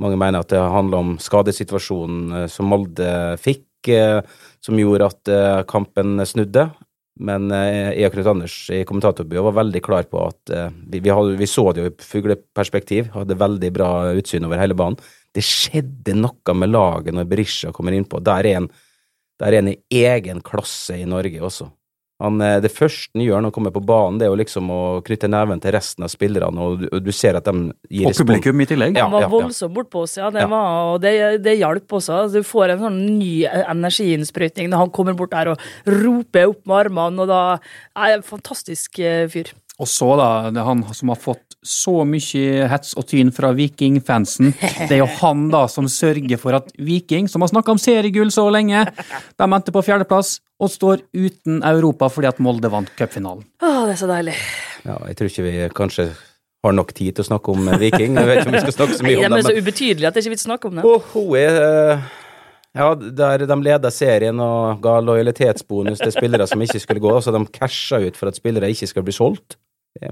Mange 0.00 0.16
mener 0.20 0.40
at 0.40 0.52
det 0.52 0.60
handler 0.60 1.02
om 1.02 1.16
skadesituasjonen 1.20 2.36
eh, 2.38 2.46
som 2.52 2.70
Molde 2.72 3.10
fikk, 3.40 3.66
eh, 3.92 4.20
som 4.64 4.78
gjorde 4.80 5.10
at 5.12 5.32
eh, 5.32 5.58
kampen 5.68 6.22
snudde. 6.26 6.70
Men 7.20 7.50
jeg 7.52 8.06
og 8.06 8.14
Knut 8.14 8.28
Anders 8.30 8.52
i 8.72 8.78
kommentatorbua 8.88 9.42
var 9.50 9.58
veldig 9.58 9.80
klar 9.84 10.06
på 10.08 10.22
at 10.24 10.52
vi, 10.88 11.02
vi, 11.04 11.10
hadde, 11.12 11.34
vi 11.36 11.48
så 11.50 11.66
det 11.76 11.82
jo 11.82 11.90
i 11.90 12.06
fugleperspektiv, 12.06 13.10
hadde 13.12 13.36
veldig 13.36 13.70
bra 13.76 13.88
utsyn 14.16 14.46
over 14.48 14.56
hele 14.56 14.76
banen. 14.78 14.96
Det 15.36 15.44
skjedde 15.44 16.14
noe 16.16 16.54
med 16.56 16.72
laget 16.72 17.12
når 17.12 17.28
Berisha 17.28 17.74
kommer 17.76 17.92
innpå. 17.92 18.22
Der 18.24 18.48
er 18.48 18.62
en, 18.62 18.70
er 19.44 19.58
en 19.58 19.68
i 19.68 19.76
egen 20.00 20.40
klasse 20.46 20.96
i 20.96 21.04
Norge 21.04 21.44
også. 21.44 21.68
Han, 22.20 22.40
eh, 22.44 22.58
det 22.60 22.70
første 22.72 23.16
han 23.16 23.24
gjør 23.24 23.40
når 23.40 23.50
han 23.50 23.56
kommer 23.56 23.72
på 23.74 23.82
banen, 23.84 24.18
det 24.20 24.26
er 24.26 24.32
jo 24.32 24.38
liksom 24.40 24.70
å 24.72 24.80
knytte 25.06 25.30
neven 25.32 25.62
til 25.62 25.72
resten 25.76 26.04
av 26.04 26.12
spillerne, 26.12 26.60
og 26.60 26.82
du, 26.82 26.88
og 26.92 27.04
du 27.06 27.10
ser 27.16 27.38
at 27.38 27.48
de 27.48 27.72
gir 27.88 28.10
Og 28.10 28.18
publikum 28.20 28.60
i 28.60 28.68
tillegg. 28.68 28.98
Ja, 28.98 29.06
Han 29.08 29.16
var 29.16 29.26
ja, 29.26 29.30
ja. 29.30 29.70
bortpå 29.78 30.04
oss, 30.04 30.18
ja. 30.20 30.28
Det, 30.30 30.44
Ja. 30.44 30.50
var, 30.52 30.94
og 30.94 31.00
det, 31.00 31.14
det 31.44 31.56
hjalp 31.58 31.96
også. 32.00 32.20
Du 32.32 32.42
får 32.46 32.74
en 32.74 32.84
sånn 32.84 33.00
ny 33.18 33.46
energiinnsprøytning 33.46 34.70
når 34.70 34.84
han 34.84 34.92
kommer 34.94 35.16
bort 35.18 35.32
der 35.34 35.54
og 35.54 35.58
roper 35.88 36.52
opp 36.52 36.62
med 36.66 36.76
armene, 36.86 37.24
og 37.24 37.30
da 37.30 37.40
er 37.96 38.18
en 38.18 38.26
fantastisk 38.26 39.00
eh, 39.00 39.26
fyr. 39.32 39.52
Og 39.80 39.88
så, 39.88 40.10
da, 40.20 40.28
det 40.52 40.60
er 40.60 40.68
han 40.68 40.82
som 40.92 41.12
har 41.12 41.20
fått 41.20 41.56
så 41.64 42.02
mye 42.08 42.68
hets 42.68 42.94
og 43.00 43.06
tyn 43.08 43.30
fra 43.36 43.50
Viking-fansen. 43.56 44.52
Det 44.88 44.96
er 44.96 45.02
jo 45.02 45.08
han 45.20 45.48
da 45.52 45.66
som 45.72 45.88
sørger 45.88 46.40
for 46.40 46.56
at 46.56 46.68
Viking, 46.80 47.28
som 47.28 47.44
har 47.44 47.52
snakka 47.52 47.74
om 47.74 47.80
seriegull 47.80 48.32
så 48.32 48.46
lenge, 48.52 48.86
de 49.40 49.46
endte 49.48 49.74
på 49.74 49.84
fjerdeplass 49.84 50.38
og 50.60 50.72
står 50.72 51.04
uten 51.16 51.62
Europa 51.64 52.10
fordi 52.12 52.28
at 52.30 52.40
Molde 52.44 52.70
vant 52.72 52.90
cupfinalen. 52.96 53.46
Å, 53.64 53.72
det 53.88 53.96
er 53.96 54.00
så 54.00 54.08
deilig. 54.10 54.36
Ja, 54.84 54.98
jeg 55.08 55.16
tror 55.18 55.32
ikke 55.32 55.46
vi 55.46 55.54
kanskje 55.76 56.10
har 56.64 56.76
nok 56.76 56.92
tid 56.96 57.16
til 57.16 57.24
å 57.24 57.28
snakke 57.30 57.54
om 57.54 57.68
eh, 57.72 57.78
Viking. 57.80 58.18
Jeg 58.20 58.28
vet 58.28 58.42
ikke 58.42 58.52
om 58.52 58.56
vi 58.58 58.64
skal 58.66 58.76
snakke 58.76 58.98
så 58.98 59.04
Nei, 59.04 59.14
mye 59.14 59.20
de 59.20 59.24
om 59.24 59.32
er 59.32 59.36
det, 59.36 59.44
så 59.46 59.54
men 59.54 59.64
ubetydelige 59.64 60.10
at 60.10 60.16
det 60.16 60.24
ikke 60.24 60.32
er 60.32 60.36
vits 60.36 60.44
å 60.44 60.50
snakke 60.50 60.68
om 60.68 60.76
det. 60.80 60.84
Oh, 60.88 61.08
hun 61.14 61.32
er 61.40 61.60
eh, 61.64 62.10
Ja, 62.76 62.90
der 62.94 63.46
de 63.48 63.56
leda 63.64 63.90
serien 63.94 64.44
og 64.44 64.84
ga 64.84 64.98
lojalitetsbonus 65.02 66.04
til 66.04 66.12
spillere 66.14 66.46
som 66.46 66.60
ikke 66.62 66.82
skulle 66.84 67.02
gå, 67.02 67.16
så 67.24 67.32
de 67.34 67.42
casha 67.56 67.98
ut 68.04 68.20
for 68.20 68.30
at 68.30 68.38
spillere 68.38 68.68
ikke 68.70 68.88
skal 68.92 69.06
bli 69.06 69.16
solgt. 69.16 69.56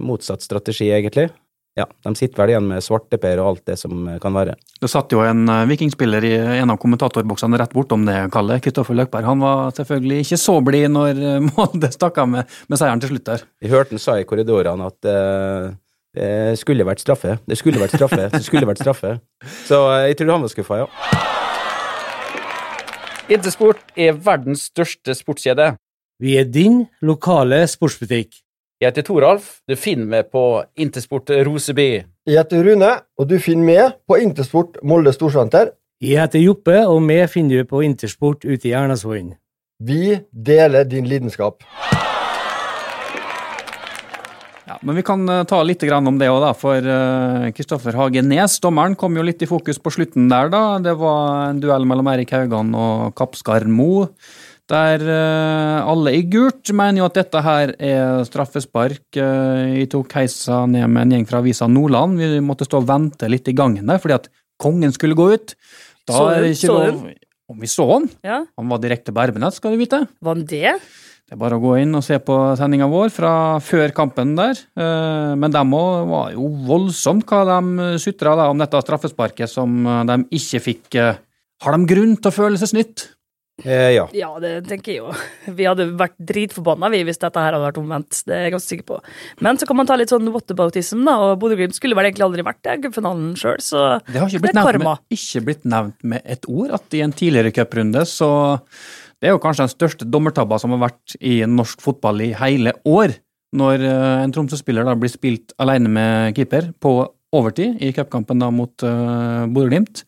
Motsatt 0.02 0.42
strategi, 0.42 0.90
egentlig. 0.90 1.28
ja, 1.78 1.86
de 2.04 2.14
sitter 2.18 2.40
vel 2.40 2.52
igjen 2.52 2.66
med 2.68 2.82
svarteper 2.82 3.40
og 3.42 3.52
alt 3.52 3.64
det 3.70 3.76
som 3.80 4.06
eh, 4.10 4.18
kan 4.22 4.34
være. 4.34 4.56
Det 4.82 4.90
satt 4.90 5.12
jo 5.14 5.22
en 5.22 5.44
eh, 5.52 5.66
vikingspiller 5.70 6.24
i 6.26 6.34
en 6.58 6.72
av 6.74 6.78
kommentatorboksene 6.82 7.60
rett 7.60 7.74
bortom 7.76 8.06
det, 8.08 8.16
Kalle. 8.34 8.58
Kristoffer 8.64 8.98
Løkberg. 8.98 9.28
Han 9.28 9.44
var 9.44 9.74
selvfølgelig 9.76 10.24
ikke 10.24 10.40
så 10.42 10.58
blid 10.64 10.88
når 10.94 11.22
eh, 11.22 11.44
Molde 11.52 11.92
stakk 11.94 12.18
av 12.22 12.32
med, 12.32 12.56
med 12.68 12.80
seieren 12.80 13.02
til 13.02 13.14
slutt 13.14 13.28
der. 13.30 13.46
Vi 13.62 13.70
hørte 13.72 13.94
han 13.94 14.02
sa 14.02 14.18
i 14.18 14.26
korridorene 14.28 14.88
at 14.90 15.08
uh, 15.08 15.70
det 16.18 16.58
skulle 16.58 16.86
vært 16.88 17.02
straffe. 17.04 17.38
Det 17.46 17.58
skulle 17.60 17.80
vært 17.80 17.94
straffe. 17.94 18.26
Det 18.34 18.42
skulle 18.46 18.66
vært 18.68 18.82
straffe. 18.82 19.14
Så 19.68 19.78
jeg 20.08 20.18
tror 20.18 20.34
han 20.34 20.46
var 20.46 20.52
skuffa, 20.52 20.82
ja. 20.82 20.88
Intersport 23.28 23.82
er 23.94 24.16
verdens 24.24 24.66
største 24.70 25.14
sportskjede. 25.14 25.74
Vi 26.18 26.34
er 26.40 26.48
din 26.48 26.86
lokale 27.04 27.60
sportsbutikk. 27.70 28.40
Jeg 28.78 28.92
heter 28.92 29.02
Toralf. 29.08 29.46
Du 29.66 29.74
finner 29.74 30.06
meg 30.06 30.28
på 30.30 30.40
Intersport 30.78 31.32
Roseby. 31.34 31.86
Jeg 32.30 32.38
heter 32.38 32.62
Rune, 32.62 32.90
og 33.18 33.26
du 33.26 33.34
finner 33.42 33.66
meg 33.66 33.96
på 34.06 34.20
Intersport 34.22 34.78
Molde 34.86 35.10
Storsenter. 35.16 35.72
Jeg 35.98 36.20
heter 36.22 36.44
Joppe, 36.44 36.76
og 36.86 37.00
meg 37.02 37.24
finner 37.32 37.58
du 37.58 37.66
på 37.66 37.82
Intersport 37.82 38.46
ute 38.46 38.70
i 38.70 38.76
Ernasvollen. 38.78 39.32
Vi 39.82 40.20
deler 40.30 40.86
din 40.86 41.10
lidenskap. 41.10 41.66
Ja, 44.68 44.78
men 44.86 44.94
vi 44.94 45.02
kan 45.02 45.26
eh, 45.26 45.42
ta 45.50 45.58
litt 45.66 45.82
om 45.82 46.22
det 46.22 46.30
òg. 46.30 46.46
For 46.60 46.78
eh, 46.78 47.50
Kristoffer 47.56 47.98
Hagen 47.98 48.30
Nes, 48.30 48.60
dommeren, 48.62 48.94
kom 48.94 49.18
jo 49.18 49.26
litt 49.26 49.42
i 49.42 49.50
fokus 49.50 49.82
på 49.82 49.90
slutten 49.90 50.30
der, 50.30 50.54
da. 50.54 50.78
Det 50.78 50.94
var 51.02 51.48
en 51.48 51.58
duell 51.58 51.82
mellom 51.82 52.14
Erik 52.14 52.30
Haugan 52.30 52.70
og 52.78 53.10
Kappskar 53.18 53.66
Mo. 53.66 54.06
Der 54.68 55.00
uh, 55.00 55.88
alle 55.88 56.12
i 56.18 56.22
gult 56.28 56.68
mener 56.76 57.00
jo 57.00 57.06
at 57.08 57.16
dette 57.16 57.40
her 57.44 57.72
er 57.80 58.24
straffespark. 58.28 59.00
Uh, 59.16 59.78
jeg 59.78 59.88
tok 59.94 60.12
heisa 60.18 60.66
ned 60.68 60.84
med 60.92 61.06
en 61.06 61.14
gjeng 61.16 61.28
fra 61.30 61.40
avisa 61.40 61.68
Nordland. 61.72 62.18
Vi 62.20 62.42
måtte 62.44 62.68
stå 62.68 62.82
og 62.82 62.88
vente 62.90 63.30
litt 63.32 63.48
i 63.48 63.56
gangen 63.56 63.88
der, 63.88 64.00
fordi 64.02 64.18
at 64.18 64.28
kongen 64.60 64.92
skulle 64.92 65.16
gå 65.16 65.30
ut. 65.32 65.54
Da 66.08 66.12
Så 66.18 66.28
du- 66.36 66.54
så 66.54 66.78
lov 66.78 67.08
Om 67.48 67.60
vi 67.60 67.66
så 67.66 67.84
han? 67.94 68.10
Ja, 68.22 68.44
Han 68.58 68.68
var 68.68 68.78
direkte 68.78 69.08
på 69.10 69.22
Erbenett, 69.24 69.54
skal 69.54 69.72
du 69.72 69.78
vite. 69.78 70.06
Var 70.20 70.34
han 70.34 70.44
det? 70.44 70.74
Det 71.28 71.32
er 71.32 71.36
bare 71.40 71.56
å 71.56 71.62
gå 71.62 71.80
inn 71.80 71.94
og 71.96 72.02
se 72.04 72.18
på 72.18 72.34
sendinga 72.58 72.86
vår 72.88 73.08
fra 73.10 73.30
før 73.60 73.90
kampen 73.96 74.34
der. 74.36 74.52
Eh, 74.76 75.34
Men 75.34 75.50
de 75.50 75.58
òg 75.58 76.08
var 76.08 76.32
jo 76.32 76.46
voldsomt 76.68 77.24
hva 77.24 77.44
de 77.48 77.98
sutra 77.98 78.50
om 78.50 78.58
dette 78.58 78.76
straffesparket 78.84 79.48
som 79.48 79.86
eh, 79.86 80.04
de 80.04 80.24
ikke 80.30 80.60
fikk. 80.60 80.94
eh, 80.94 81.14
Har 81.62 81.72
de 81.76 81.86
grunn 81.86 82.16
til 82.20 82.30
å 82.30 82.34
føle 82.34 82.58
seg 82.58 82.68
snytt? 82.68 83.08
Eh, 83.64 83.90
ja. 83.96 84.04
Ja, 84.14 84.28
det 84.38 84.52
tenker 84.68 84.92
jeg 84.92 85.00
jo. 85.00 85.12
Vi 85.58 85.66
hadde 85.66 85.88
vært 85.98 86.14
dritforbanna 86.30 86.90
vi 86.92 87.00
hvis 87.08 87.18
dette 87.18 87.42
her 87.42 87.56
hadde 87.56 87.64
vært 87.64 87.80
omvendt. 87.80 88.20
Det 88.28 88.36
er 88.36 88.44
jeg 88.46 88.54
ganske 88.54 88.72
sikker 88.74 88.86
på. 88.92 88.98
Men 89.44 89.58
så 89.58 89.66
kan 89.66 89.78
man 89.80 89.88
ta 89.88 89.96
litt 89.98 90.12
sånn 90.12 90.30
whataboutism, 90.34 91.02
da. 91.08 91.16
Og 91.24 91.40
Bodø-Glimt 91.42 91.74
skulle 91.76 91.98
vel 91.98 92.10
egentlig 92.10 92.26
aldri 92.28 92.46
vært 92.46 92.70
i 92.70 92.78
cupfinalen 92.84 93.32
sjøl, 93.38 93.58
så 93.64 93.84
Det 94.06 94.20
har 94.20 94.30
ikke 94.30 94.44
blitt, 94.46 94.54
Det 94.54 94.62
er 94.62 94.70
karma. 94.70 94.94
med, 94.94 95.18
ikke 95.18 95.44
blitt 95.48 95.66
nevnt 95.66 96.08
med 96.14 96.22
et 96.24 96.48
ord 96.48 96.74
at 96.78 96.94
i 96.94 97.02
en 97.02 97.14
tidligere 97.14 97.54
cuprunde 97.56 98.04
så 98.06 98.30
Det 99.18 99.26
er 99.26 99.34
jo 99.34 99.42
kanskje 99.42 99.66
den 99.66 99.74
største 99.74 100.06
dommertabba 100.06 100.60
som 100.62 100.70
har 100.76 100.84
vært 100.88 101.16
i 101.18 101.40
norsk 101.42 101.80
fotball 101.82 102.22
i 102.22 102.32
hele 102.38 102.76
år. 102.86 103.16
Når 103.58 103.82
eh, 103.82 104.22
en 104.22 104.34
Tromsø-spiller 104.34 104.86
da 104.86 104.94
blir 104.94 105.10
spilt 105.10 105.56
alene 105.58 105.90
med 105.90 106.36
keeper 106.36 106.70
på 106.78 107.00
overtid 107.34 107.82
i 107.82 107.90
cupkampen 107.92 108.40
mot 108.54 108.84
uh, 108.86 109.44
Bodø-Glimt. 109.50 110.04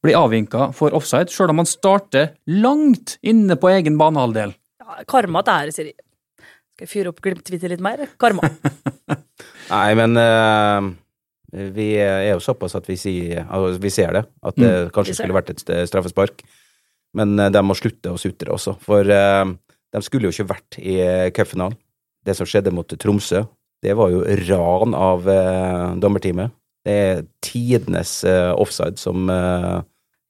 Blir 0.00 0.16
avvinka 0.16 0.70
for 0.76 0.94
offside, 0.96 1.28
sjøl 1.28 1.52
om 1.52 1.60
han 1.60 1.68
starter 1.68 2.30
langt 2.48 3.18
inne 3.20 3.56
på 3.60 3.68
egen 3.74 3.98
banehalvdel. 4.00 4.54
ja, 4.80 5.02
karma 5.08 5.42
det 5.44 5.56
her, 5.58 5.72
Siri. 5.76 5.92
Skal 6.72 6.86
jeg 6.86 6.92
fyre 6.94 7.10
opp 7.12 7.20
Glimt-Twitter 7.20 7.68
litt 7.68 7.82
mer? 7.84 8.06
Karma. 8.20 8.48
Nei, 9.74 9.88
men 9.98 10.16
uh, 10.16 10.86
vi 11.76 11.90
er 12.00 12.30
jo 12.30 12.40
såpass 12.40 12.78
at 12.78 12.88
vi, 12.88 12.96
sier, 12.96 13.44
altså, 13.44 13.74
vi 13.82 13.92
ser 13.92 14.16
det, 14.16 14.22
at 14.40 14.56
det 14.56 14.70
mm, 14.70 14.92
kanskje 14.96 15.18
skulle 15.18 15.36
vært 15.36 15.52
et 15.52 15.60
straffespark. 15.90 16.40
Men 17.20 17.36
uh, 17.36 17.50
de 17.52 17.62
må 17.66 17.76
slutte 17.76 18.14
å 18.14 18.20
sutre 18.20 18.54
også, 18.56 18.78
for 18.80 19.04
uh, 19.04 19.44
de 19.92 20.04
skulle 20.06 20.30
jo 20.30 20.32
ikke 20.32 20.48
vært 20.54 20.80
i 20.80 20.96
cupfinalen. 21.36 21.76
Det 22.24 22.38
som 22.38 22.48
skjedde 22.48 22.72
mot 22.72 22.88
Tromsø, 22.88 23.44
det 23.84 23.92
var 23.96 24.12
jo 24.12 24.24
ran 24.46 24.96
av 24.96 25.28
dommerteamet. 26.00 26.52
Det 26.84 26.96
er 27.04 27.22
tidenes 27.44 28.20
offside 28.28 29.00
som 29.00 29.28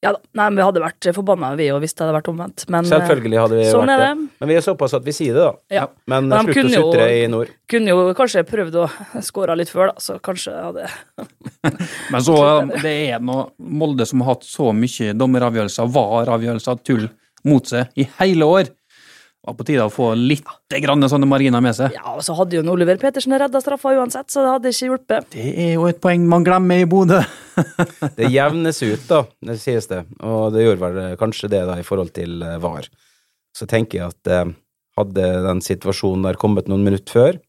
Ja 0.01 0.15
da. 0.15 0.21
Nei, 0.33 0.47
men 0.49 0.57
vi 0.57 0.65
hadde 0.65 0.81
vært 0.81 1.09
forbanna, 1.13 1.51
vi 1.61 1.67
òg, 1.75 1.83
hvis 1.83 1.93
det 1.93 2.07
hadde 2.07 2.15
vært 2.17 2.29
omvendt. 2.33 2.65
Men 2.73 2.87
eh, 2.87 2.89
Selvfølgelig 2.89 3.41
hadde 3.43 3.59
vi 3.59 3.67
sånn 3.69 3.83
vært 3.85 3.93
er 3.93 4.01
det. 4.01 4.09
det. 4.09 4.39
Men 4.41 4.51
vi 4.51 4.57
er 4.57 4.65
såpass 4.65 4.95
at 4.97 5.05
vi 5.05 5.15
sier 5.17 5.37
det, 5.37 5.45
da. 5.45 5.77
Ja. 5.77 5.83
Men, 6.09 6.31
Men 6.33 6.49
slutt 6.49 6.53
å 6.53 6.57
kunne 6.57 6.81
sutre 6.81 7.09
i 7.19 7.27
nord. 7.29 7.53
Kunne 7.69 7.93
jo 7.93 8.07
kanskje 8.17 8.45
prøvd 8.49 8.79
å 8.81 8.87
skåre 9.27 9.59
litt 9.61 9.73
før, 9.73 9.93
da, 9.93 10.01
så 10.01 10.17
kanskje 10.25 10.57
hadde 10.57 10.89
Men 12.15 12.25
så 12.25 12.39
det 12.81 12.95
er 13.13 13.21
noe 13.21 13.51
Molde 13.61 14.09
som 14.09 14.25
har 14.25 14.39
hatt 14.39 14.49
så 14.49 14.71
mye 14.73 15.13
dommeravgjørelser, 15.21 15.93
VAR-avgjørelser, 15.93 16.81
tull 16.87 17.09
mot 17.49 17.69
seg 17.69 17.93
i 18.01 18.09
hele 18.19 18.49
år. 18.49 18.73
Var 19.41 19.55
på 19.57 19.65
tide 19.65 19.85
å 19.89 19.93
få 19.93 20.11
litt 20.19 20.45
grann 20.85 21.07
sånne 21.09 21.29
marginer 21.29 21.63
med 21.65 21.73
seg. 21.77 21.95
Ja, 21.97 22.13
og 22.13 22.21
så 22.27 22.35
hadde 22.37 22.59
jo 22.59 22.65
Oliver 22.69 22.99
Petersen 23.01 23.33
redda 23.41 23.63
straffa 23.65 23.95
uansett, 23.97 24.29
så 24.29 24.43
det 24.45 24.51
hadde 24.53 24.73
ikke 24.75 24.89
hjulpet. 24.91 25.31
Det 25.33 25.53
er 25.65 25.71
jo 25.79 25.87
et 25.89 26.01
poeng 26.03 26.27
man 26.29 26.45
glemmer 26.45 26.83
i 26.83 26.89
Bodø. 26.89 27.23
Det 28.19 28.29
jevnes 28.33 28.79
ut, 28.85 29.07
da, 29.09 29.23
det 29.45 29.57
sies 29.61 29.89
det. 29.89 30.03
Og 30.25 30.53
det 30.55 30.65
gjør 30.65 30.79
vel 30.81 30.99
kanskje 31.21 31.51
det, 31.53 31.61
da, 31.69 31.75
i 31.81 31.85
forhold 31.85 32.13
til 32.17 32.41
eh, 32.45 32.59
VAR. 32.61 32.87
Så 33.57 33.67
tenker 33.69 33.99
jeg 33.99 34.13
at 34.15 34.31
eh, 34.33 34.53
hadde 35.01 35.27
den 35.45 35.61
situasjonen 35.65 36.25
der 36.29 36.39
kommet 36.41 36.71
noen 36.71 36.85
minutter 36.87 37.13
før, 37.17 37.41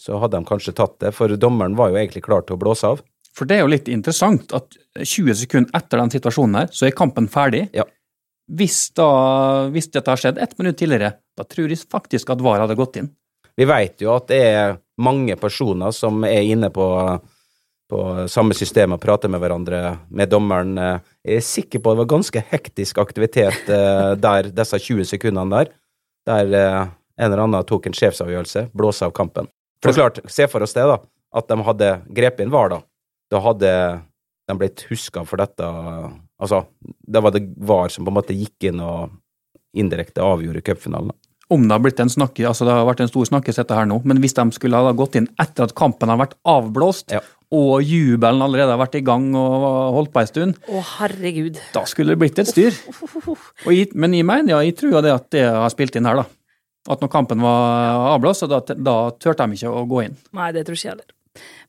så 0.00 0.18
hadde 0.22 0.38
de 0.38 0.48
kanskje 0.48 0.74
tatt 0.78 0.98
det, 1.02 1.14
for 1.16 1.32
dommeren 1.36 1.76
var 1.78 1.90
jo 1.90 1.98
egentlig 2.00 2.22
klar 2.26 2.44
til 2.46 2.56
å 2.56 2.60
blåse 2.60 2.88
av. 2.88 3.02
For 3.36 3.46
det 3.46 3.58
er 3.58 3.64
jo 3.64 3.72
litt 3.72 3.88
interessant 3.92 4.54
at 4.56 4.74
20 4.98 5.38
sekunder 5.44 5.74
etter 5.76 6.02
den 6.02 6.12
situasjonen 6.14 6.62
her, 6.62 6.70
så 6.74 6.88
er 6.88 6.96
kampen 6.96 7.28
ferdig. 7.30 7.66
Ja. 7.76 7.86
Hvis, 8.50 8.90
da, 8.98 9.08
hvis 9.70 9.90
dette 9.94 10.10
har 10.10 10.18
skjedd 10.18 10.38
ett 10.42 10.56
minutt 10.58 10.78
tidligere, 10.80 11.12
da 11.38 11.46
tror 11.46 11.70
jeg 11.70 11.84
faktisk 11.86 12.32
at 12.34 12.40
VAR 12.42 12.64
hadde 12.64 12.78
gått 12.78 12.98
inn. 12.98 13.10
Vi 13.56 13.66
vet 13.68 14.02
jo 14.02 14.14
at 14.14 14.30
det 14.30 14.40
er 14.46 14.78
mange 15.00 15.36
personer 15.38 15.94
som 15.94 16.24
er 16.26 16.48
inne 16.48 16.70
på, 16.74 16.86
på 17.90 18.00
samme 18.32 18.56
system 18.56 18.96
og 18.96 19.02
prater 19.02 19.30
med 19.30 19.42
hverandre, 19.42 19.82
med 20.08 20.32
dommeren. 20.32 20.74
Jeg 21.22 21.38
er 21.38 21.46
sikker 21.46 21.82
på 21.82 21.92
at 21.92 21.98
det 21.98 22.02
var 22.02 22.10
ganske 22.16 22.42
hektisk 22.50 22.98
aktivitet 23.02 23.70
eh, 23.70 24.12
der 24.26 24.50
disse 24.54 24.80
20 24.80 25.06
sekundene 25.12 25.60
der, 25.60 25.72
der 26.30 26.58
eh, 26.58 26.82
en 27.20 27.30
eller 27.30 27.44
annen 27.44 27.66
tok 27.68 27.86
en 27.86 27.96
sjefsavgjørelse, 27.96 28.70
blåse 28.76 29.06
av 29.06 29.14
kampen. 29.16 29.50
For 29.80 29.90
det 29.90 29.96
er 29.96 30.02
klart, 30.02 30.22
se 30.32 30.46
for 30.50 30.64
oss 30.64 30.76
det, 30.76 30.86
da, 30.88 30.98
at 31.36 31.48
de 31.48 31.58
hadde 31.66 31.90
grepet 32.16 32.44
inn 32.44 32.52
VAR, 32.52 32.72
da. 32.72 32.80
Da 33.30 33.40
hadde 33.44 33.72
de 34.50 34.58
ble 34.60 34.68
huska 34.90 35.22
for 35.28 35.40
dette 35.40 35.70
Altså, 36.40 36.62
det 37.04 37.20
var 37.22 37.34
det 37.34 37.42
VAR 37.60 37.90
som 37.92 38.06
på 38.06 38.12
en 38.12 38.16
måte 38.16 38.32
gikk 38.36 38.70
inn 38.70 38.78
og 38.80 39.10
indirekte 39.76 40.22
avgjorde 40.24 40.62
cupfinalen. 40.64 41.12
Om 41.52 41.64
det 41.66 41.74
har 41.74 41.82
blitt 41.84 42.00
en 42.00 42.08
snakke, 42.12 42.46
altså 42.48 42.64
det 42.64 42.72
har 42.72 42.86
vært 42.88 43.02
en 43.04 43.10
stor 43.10 43.26
snakkes 43.28 43.58
dette 43.60 43.74
her 43.76 43.84
nå, 43.90 43.98
men 44.08 44.20
hvis 44.22 44.32
de 44.38 44.44
skulle 44.54 44.78
ha 44.80 44.92
gått 44.96 45.18
inn 45.18 45.26
etter 45.42 45.66
at 45.66 45.74
kampen 45.76 46.08
har 46.08 46.16
vært 46.20 46.36
avblåst, 46.48 47.10
Ja. 47.12 47.20
og 47.52 47.82
jubelen 47.82 48.40
allerede 48.46 48.70
har 48.72 48.78
vært 48.80 48.94
i 49.00 49.02
gang 49.04 49.34
og 49.34 49.66
holdt 49.98 50.12
på 50.14 50.20
en 50.22 50.30
stund, 50.30 50.56
Å, 50.70 50.80
herregud. 50.96 51.58
da 51.74 51.84
skulle 51.90 52.14
det 52.14 52.20
blitt 52.22 52.38
et 52.38 52.46
styr. 52.48 52.70
Jeg, 53.66 53.90
men 53.94 54.14
jeg 54.14 54.24
mener, 54.24 54.54
ja, 54.54 54.60
jeg 54.64 54.76
tror 54.78 54.92
jo 54.96 55.02
det 55.04 55.12
at 55.12 55.28
det 55.34 55.44
har 55.44 55.68
spilt 55.74 55.96
inn 55.98 56.06
her, 56.08 56.22
da. 56.22 56.26
At 56.88 57.02
når 57.02 57.10
kampen 57.12 57.42
var 57.44 58.14
avblåst, 58.14 58.46
da, 58.48 58.60
da 58.74 58.94
turte 59.20 59.44
de 59.44 59.58
ikke 59.58 59.68
å 59.74 59.82
gå 59.90 60.04
inn. 60.06 60.16
Nei, 60.32 60.52
det 60.56 60.64
tror 60.66 60.78
ikke 60.78 60.86
jeg 60.88 60.94
heller. 60.94 61.10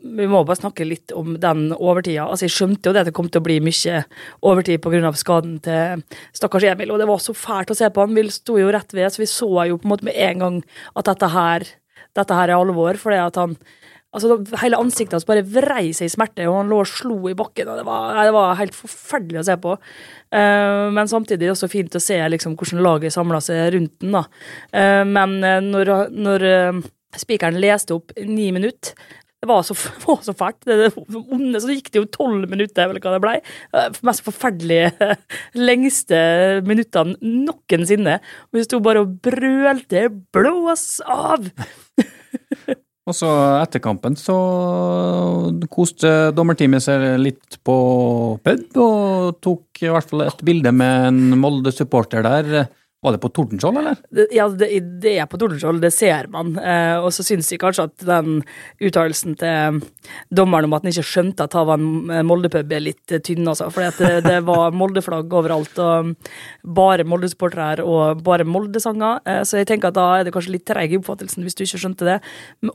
Vi 0.02 0.26
må 0.26 0.40
bare 0.42 0.58
snakke 0.58 0.86
litt 0.88 1.14
om 1.14 1.36
den 1.42 1.68
overtida. 1.76 2.26
Altså, 2.26 2.48
Jeg 2.48 2.56
skjønte 2.56 2.90
jo 2.90 2.94
det 2.96 3.04
at 3.04 3.10
det 3.12 3.16
kom 3.18 3.30
til 3.30 3.42
å 3.42 3.46
bli 3.46 3.60
mye 3.62 4.04
overtid 4.42 4.82
pga. 4.82 5.12
skaden 5.14 5.60
til 5.62 6.04
stakkars 6.34 6.66
Emil, 6.72 6.92
og 6.92 7.00
det 7.00 7.08
var 7.08 7.22
så 7.22 7.34
fælt 7.34 7.70
å 7.70 7.78
se 7.78 7.90
på. 7.90 8.02
Han 8.02 8.16
Vi 8.16 8.30
sto 8.30 8.58
jo 8.58 8.72
rett 8.72 8.92
ved, 8.94 9.12
så 9.12 9.22
vi 9.22 9.30
så 9.30 9.68
jo 9.68 9.78
på 9.78 9.86
en 9.86 9.94
måte 9.94 10.04
med 10.04 10.16
en 10.18 10.40
gang 10.40 10.64
at 10.96 11.06
dette 11.06 11.30
her, 11.30 11.68
dette 12.16 12.34
her 12.34 12.50
er 12.50 12.58
alvor. 12.58 12.98
fordi 12.98 13.18
at 13.18 13.36
han 13.36 13.58
altså 14.14 14.44
Hele 14.60 14.76
ansiktet 14.76 15.14
hans 15.14 15.26
bare 15.26 15.44
vrei 15.44 15.94
seg 15.94 16.06
i 16.06 16.10
smerte, 16.12 16.48
og 16.50 16.58
han 16.58 16.68
lå 16.68 16.82
og 16.82 16.88
slo 16.88 17.30
i 17.30 17.34
bakken. 17.34 17.70
og 17.70 17.78
Det 17.78 17.86
var, 17.86 18.26
det 18.26 18.34
var 18.34 18.56
helt 18.56 18.76
forferdelig 18.76 19.40
å 19.40 19.46
se 19.46 19.56
på. 19.56 19.78
Eh, 20.32 20.90
men 20.92 21.08
samtidig 21.08 21.52
også 21.52 21.70
fint 21.72 21.96
å 21.96 22.02
se 22.02 22.18
liksom, 22.18 22.58
hvordan 22.58 22.84
laget 22.84 23.14
samla 23.14 23.40
seg 23.40 23.74
rundt 23.76 24.00
den. 24.02 24.12
da. 24.12 24.26
Eh, 24.74 25.06
men 25.06 25.44
eh, 25.44 25.62
når, 25.62 26.10
når 26.12 26.84
spikeren 27.20 27.60
leste 27.60 27.96
opp 27.96 28.14
ni 28.18 28.52
minutter 28.52 28.94
det 29.42 29.50
var 29.50 29.64
så, 29.66 29.76
var 30.06 30.22
så 30.22 30.36
fælt. 30.38 30.60
Det, 30.70 30.78
det, 30.78 31.22
onde, 31.22 31.62
så 31.62 31.74
gikk 31.74 31.90
det 31.90 32.04
jo 32.04 32.10
tolv 32.14 32.46
minutter, 32.52 32.88
eller 32.88 33.02
hva 33.02 33.16
det 33.16 33.24
ble. 33.24 33.36
De 33.74 34.06
mest 34.08 34.26
forferdelige, 34.26 34.92
lengste 35.70 36.22
minuttene 36.68 37.18
noensinne. 37.22 38.20
Og 38.52 38.60
vi 38.60 38.68
sto 38.68 38.82
bare 38.84 39.02
og 39.06 39.18
brølte 39.26 40.08
'blås 40.32 41.02
av'! 41.10 41.50
Og 43.10 43.16
så 43.18 43.28
etter 43.58 43.82
kampen 43.82 44.14
så 44.14 44.36
koste 45.74 46.30
dommerteamet 46.38 46.84
seg 46.86 47.02
litt 47.18 47.58
på 47.66 47.78
pub, 48.46 48.78
og 48.78 49.40
tok 49.42 49.82
i 49.82 49.90
hvert 49.90 50.12
fall 50.12 50.22
et 50.28 50.44
bilde 50.46 50.70
med 50.70 51.08
en 51.08 51.40
Molde-supporter 51.42 52.22
der. 52.28 52.70
Var 53.02 53.16
det 53.16 53.22
på 53.24 53.32
Tordenskjold, 53.34 53.80
eller? 53.82 54.02
Ja, 54.30 54.44
det, 54.54 54.68
det 55.02 55.16
er 55.18 55.26
på 55.26 55.40
Tordenskjold, 55.42 55.80
det 55.82 55.90
ser 55.96 56.28
man. 56.30 56.52
Eh, 56.62 57.00
og 57.02 57.10
så 57.16 57.24
syns 57.26 57.48
jeg 57.50 57.58
kanskje 57.64 57.88
at 57.88 58.04
den 58.06 58.44
uttalelsen 58.78 59.34
til 59.42 59.80
dommeren 60.30 60.68
om 60.68 60.76
at 60.78 60.86
han 60.86 60.92
ikke 60.92 61.08
skjønte 61.10 61.48
at 61.48 61.56
det 61.56 61.64
var 61.66 61.82
en 61.82 62.28
Molde-pub, 62.30 62.76
er 62.78 62.84
litt 62.86 63.16
tynn, 63.26 63.50
altså. 63.50 63.72
For 63.74 63.90
det, 63.98 64.20
det 64.28 64.36
var 64.46 64.78
Molde-flagg 64.78 65.34
overalt, 65.34 65.82
og 65.82 66.12
bare 66.78 67.08
Molde-supportere 67.10 67.72
her, 67.72 67.82
og 67.82 68.22
bare 68.28 68.46
Molde-sanger. 68.46 69.26
Eh, 69.26 69.42
så 69.50 69.64
jeg 69.64 69.72
tenker 69.72 69.90
at 69.90 69.98
da 69.98 70.06
er 70.20 70.30
det 70.30 70.36
kanskje 70.38 70.54
litt 70.60 70.68
treig 70.70 70.94
i 70.94 71.02
oppfattelsen 71.02 71.42
hvis 71.48 71.58
du 71.58 71.66
ikke 71.66 71.82
skjønte 71.82 72.06
det. 72.06 72.20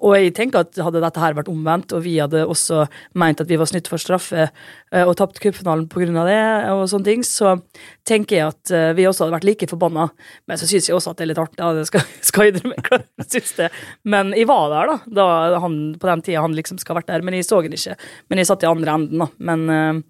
Og 0.00 0.18
jeg 0.18 0.34
tenker 0.34 0.66
at 0.66 0.82
hadde 0.88 1.04
dette 1.06 1.22
her 1.22 1.38
vært 1.38 1.52
omvendt, 1.54 1.94
og 1.94 2.02
vi 2.02 2.16
hadde 2.18 2.42
også 2.42 2.88
meint 3.14 3.46
at 3.46 3.46
vi 3.46 3.62
var 3.62 3.70
snytt 3.70 3.86
for 3.92 4.02
straffe 4.02 4.50
og 5.04 5.16
tapt 5.18 5.40
cupfinalen 5.42 5.88
pga. 5.90 6.24
det, 6.28 6.38
og 6.72 6.84
sånne 6.88 7.04
ting, 7.10 7.24
så 7.26 7.56
tenker 8.06 8.36
jeg 8.38 8.46
at 8.48 8.70
eh, 8.72 8.92
vi 8.96 9.04
også 9.08 9.24
hadde 9.26 9.34
vært 9.36 9.46
like 9.48 9.68
forbanna. 9.68 10.08
Men 10.46 10.60
så 10.60 10.68
syns 10.70 10.88
jeg 10.88 10.96
også 10.96 11.12
at 11.12 11.18
det 11.20 11.26
er 11.26 11.30
litt 11.32 11.42
artig. 11.42 11.58
Ja, 11.60 11.72
det 11.76 11.86
skal, 11.90 12.04
skal 12.28 12.46
jeg 12.48 12.56
innrømme. 12.62 13.26
synes 13.26 13.52
det. 13.58 13.70
Men 14.06 14.32
jeg 14.36 14.46
var 14.48 14.70
der, 14.72 14.92
da, 14.92 15.26
da 15.52 15.60
han, 15.64 15.78
på 16.00 16.10
den 16.10 16.22
tida 16.26 16.44
han 16.44 16.54
liksom 16.56 16.78
skal 16.82 16.94
ha 16.94 17.00
vært 17.02 17.10
der. 17.12 17.26
Men 17.26 17.34
jeg 17.38 17.48
så 17.48 17.60
han 17.64 17.74
ikke. 17.76 17.96
Men 18.30 18.42
jeg 18.42 18.50
satt 18.52 18.64
i 18.66 18.70
andre 18.70 18.94
enden, 19.00 19.24
da. 19.24 19.28
Men 19.50 19.66
eh, 19.70 20.02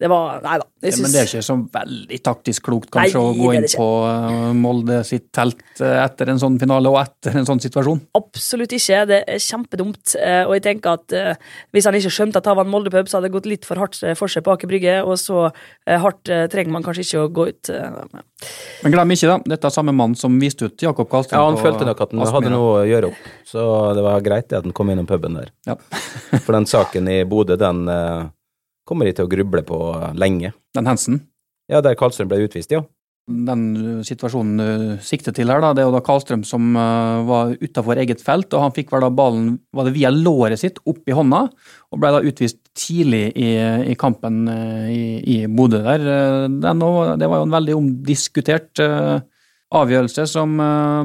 det 0.00 0.08
var 0.10 0.40
Nei 0.44 0.56
da. 0.62 0.66
Jeg 0.80 0.94
Ja, 0.96 1.02
men 1.04 1.12
det 1.12 1.20
er 1.20 1.28
ikke 1.28 1.44
så 1.44 1.56
veldig 1.74 2.18
taktisk 2.24 2.64
klokt 2.70 2.88
kanskje 2.94 3.20
Nei, 3.20 3.26
å 3.26 3.34
gå 3.36 3.50
inn 3.58 3.66
på 3.74 3.88
eh, 4.08 4.52
Molde 4.56 5.02
sitt 5.04 5.26
telt 5.36 5.82
eh, 5.84 5.98
etter 6.06 6.30
en 6.32 6.40
sånn 6.40 6.56
finale 6.62 6.88
og 6.88 6.96
etter 7.02 7.36
en 7.36 7.48
sånn 7.48 7.60
situasjon. 7.60 8.00
Absolutt 8.16 8.72
ikke. 8.78 9.02
Det 9.10 9.20
er 9.28 9.42
kjempedumt. 9.44 10.14
Eh, 10.16 10.42
Og 10.46 10.54
jeg 10.56 10.64
tenker 10.70 10.96
at 10.96 11.12
eh, 11.16 11.50
hvis 11.74 11.86
han 11.88 11.98
ikke 11.98 12.12
skjønte 12.14 12.40
at 12.40 12.48
det 12.48 12.54
var 12.56 12.64
en 12.64 12.72
Molde-pub, 12.72 13.10
så 13.10 13.18
hadde 13.18 13.28
det 13.28 13.34
gått 13.36 13.50
litt 13.50 13.68
for 13.68 13.80
hardt 13.82 13.98
eh, 14.06 14.16
for 14.18 14.29
seg 14.32 14.44
på 14.46 14.52
Aker 14.54 14.70
Brygge, 14.70 14.96
og 15.04 15.16
så 15.20 15.44
eh, 15.50 15.98
hardt 16.00 16.30
eh, 16.32 16.46
trenger 16.52 16.74
man 16.74 16.84
kanskje 16.86 17.04
ikke 17.06 17.22
å 17.24 17.30
gå 17.36 17.46
ut. 17.50 17.70
eh. 17.74 18.20
Men 18.84 18.94
glem 18.94 19.14
ikke, 19.14 19.28
da. 19.30 19.38
Dette 19.54 19.68
er 19.70 19.74
samme 19.74 19.94
mann 19.96 20.14
som 20.18 20.38
viste 20.40 20.68
ut 20.70 20.84
Jakob 20.86 21.10
Karlstrøm. 21.10 21.38
Ja, 21.40 21.48
han 21.50 21.60
følte 21.60 21.88
nok 21.88 22.00
at 22.06 22.14
han 22.16 22.34
hadde 22.36 22.52
noe 22.54 22.70
å 22.80 22.84
gjøre 22.88 23.10
opp, 23.12 23.24
så 23.50 23.64
det 23.98 24.04
var 24.06 24.24
greit 24.26 24.48
det 24.52 24.60
at 24.60 24.68
han 24.68 24.76
kom 24.76 24.92
innom 24.94 25.08
puben 25.10 25.36
der. 25.38 25.50
Ja. 25.68 25.76
For 26.44 26.56
den 26.56 26.68
saken 26.70 27.10
i 27.12 27.20
Bodø, 27.28 27.58
den 27.60 27.82
eh, 27.90 28.30
kommer 28.88 29.06
de 29.10 29.16
til 29.18 29.28
å 29.28 29.30
gruble 29.30 29.62
på 29.66 29.80
lenge. 30.18 30.54
Den 30.74 30.88
Hensen. 30.90 31.20
Ja, 31.70 31.82
der 31.84 31.94
Karlstrøm 31.98 32.30
ble 32.32 32.40
utvist, 32.46 32.72
ja. 32.74 32.82
Den 33.28 33.64
uh, 33.76 34.04
situasjonen 34.06 34.60
du 34.60 35.02
sikter 35.04 35.34
til 35.36 35.52
her, 35.52 35.62
da, 35.62 35.72
det 35.76 35.82
er 35.82 35.90
jo 35.90 35.94
da 35.94 36.02
Karlstrøm 36.06 36.44
som 36.46 36.72
uh, 36.78 37.20
var 37.28 37.52
utafor 37.60 38.00
eget 38.02 38.22
felt, 38.24 38.48
og 38.54 38.64
han 38.64 38.76
fikk 38.76 38.94
vel 38.94 39.04
da 39.04 39.10
ballen 39.14 39.52
var 39.76 39.86
det 39.86 39.94
via 39.98 40.12
låret 40.14 40.62
sitt 40.62 40.80
opp 40.88 41.02
i 41.06 41.16
hånda, 41.16 41.42
og 41.90 42.00
ble 42.00 42.14
da 42.16 42.22
utvist 42.26 42.62
tidlig 42.78 43.28
i, 43.34 43.50
i 43.92 43.98
kampen 44.00 44.46
uh, 44.48 44.88
i, 44.90 45.20
i 45.20 45.36
Bodø 45.50 45.82
der. 45.84 46.08
Den, 46.62 46.86
det 47.20 47.28
var 47.28 47.42
jo 47.42 47.46
en 47.46 47.58
veldig 47.58 47.76
omdiskutert 47.76 48.82
avgjørelse 49.70 50.24
som 50.26 50.56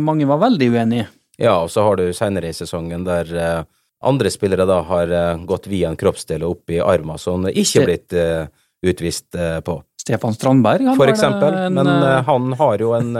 mange 0.02 0.26
var 0.26 0.42
veldig 0.42 0.72
uenig 0.74 1.04
i. 1.04 1.06
Ja, 1.42 1.58
og 1.64 1.72
så 1.72 1.84
har 1.84 2.00
du 2.00 2.08
senere 2.16 2.52
i 2.52 2.56
sesongen 2.56 3.06
der 3.08 3.32
eh, 3.36 3.64
andre 4.06 4.32
spillere 4.32 4.68
da 4.70 4.80
har 4.88 5.12
eh, 5.12 5.42
gått 5.48 5.68
via 5.72 5.92
en 5.92 6.00
kroppsdel 6.00 6.46
og 6.46 6.58
opp 6.58 6.76
i 6.76 6.82
armen, 6.84 7.20
så 7.20 7.36
er 7.42 7.60
ikke 7.60 7.86
blitt 7.88 8.16
eh, 8.16 8.48
utvist 8.92 9.38
eh, 9.40 9.60
på, 9.66 9.80
Stefan 10.06 10.36
Strandberg, 10.36 10.86
han 10.86 10.98
for 10.98 11.06
var 11.06 11.12
det 11.12 11.16
eksempel. 11.18 11.56
en, 11.66 11.78
Men 11.80 11.88
uh, 11.90 12.10
eh, 12.12 12.20
han 12.28 12.52
har 12.60 12.84
jo 12.84 12.92
en 12.98 13.16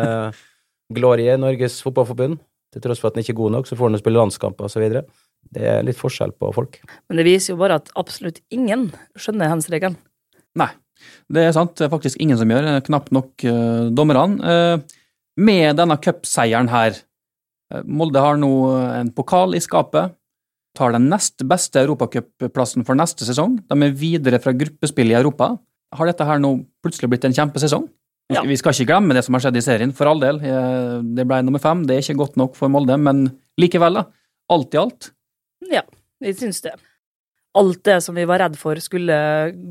glorie 0.94 1.34
i 1.34 1.42
Norges 1.42 1.80
Fotballforbund. 1.82 2.38
Til 2.76 2.84
tross 2.84 3.00
for 3.00 3.10
at 3.10 3.16
han 3.16 3.24
ikke 3.24 3.34
er 3.34 3.40
god 3.40 3.54
nok, 3.56 3.70
så 3.70 3.78
får 3.80 3.90
han 3.90 3.98
å 3.98 4.02
spille 4.02 4.20
landskamper 4.20 4.68
osv. 4.68 4.84
Det 5.56 5.68
er 5.70 5.86
litt 5.88 6.00
forskjell 6.00 6.34
på 6.36 6.52
folk. 6.56 6.82
Men 7.08 7.22
det 7.22 7.28
viser 7.28 7.54
jo 7.54 7.62
bare 7.62 7.80
at 7.80 7.92
absolutt 7.98 8.42
ingen 8.54 8.90
skjønner 9.18 9.52
hands-regelen. 9.54 9.96
Nei, 10.60 10.70
det 11.32 11.46
er 11.48 11.56
sant. 11.56 11.76
Det 11.78 11.88
er 11.88 11.94
faktisk 11.94 12.20
ingen 12.22 12.40
som 12.40 12.52
gjør, 12.52 12.68
eh, 12.70 12.84
knapt 12.86 13.14
nok 13.16 13.46
uh, 13.48 13.88
dommerne. 13.96 14.40
Uh, 14.44 15.02
med 15.36 15.76
denne 15.80 15.98
cupseieren 16.00 16.70
her, 16.72 17.00
eh, 17.74 17.82
Molde 17.84 18.22
har 18.24 18.38
nå 18.40 18.52
en 18.96 19.12
pokal 19.16 19.56
i 19.58 19.64
skapet, 19.64 20.16
tar 20.76 20.96
den 20.96 21.10
nest 21.12 21.44
beste 21.48 21.82
europacupplassen 21.84 22.86
for 22.88 22.98
neste 23.00 23.28
sesong. 23.28 23.58
De 23.66 23.78
er 23.88 23.96
videre 23.96 24.42
fra 24.44 24.54
gruppespill 24.56 25.14
i 25.14 25.18
Europa. 25.18 25.54
Har 25.96 26.10
dette 26.10 26.28
her 26.28 26.42
nå 26.44 26.58
plutselig 26.84 27.12
blitt 27.12 27.28
en 27.28 27.36
kjempesesong? 27.36 27.88
Ja. 28.34 28.42
Vi 28.42 28.58
skal 28.58 28.74
ikke 28.74 28.90
glemme 28.90 29.14
det 29.14 29.22
som 29.26 29.38
har 29.38 29.44
skjedd 29.44 29.60
i 29.60 29.64
serien, 29.64 29.94
for 29.94 30.10
all 30.10 30.22
del. 30.22 30.40
Eh, 30.42 30.98
Det 31.16 31.28
ble 31.30 31.44
nummer 31.46 31.62
fem, 31.62 31.84
det 31.86 31.96
er 31.96 32.02
ikke 32.02 32.24
godt 32.24 32.40
nok 32.42 32.56
for 32.58 32.72
Molde, 32.74 32.98
men 32.98 33.28
likevel, 33.62 34.02
da. 34.02 34.06
Alt 34.50 34.74
i 34.74 34.82
alt. 34.82 35.12
Ja, 35.72 35.84
vi 36.22 36.34
syns 36.34 36.62
det. 36.66 36.74
Alt 37.56 37.84
det 37.88 38.02
som 38.04 38.18
vi 38.18 38.26
var 38.28 38.42
redd 38.42 38.58
for 38.60 38.76
skulle 38.84 39.16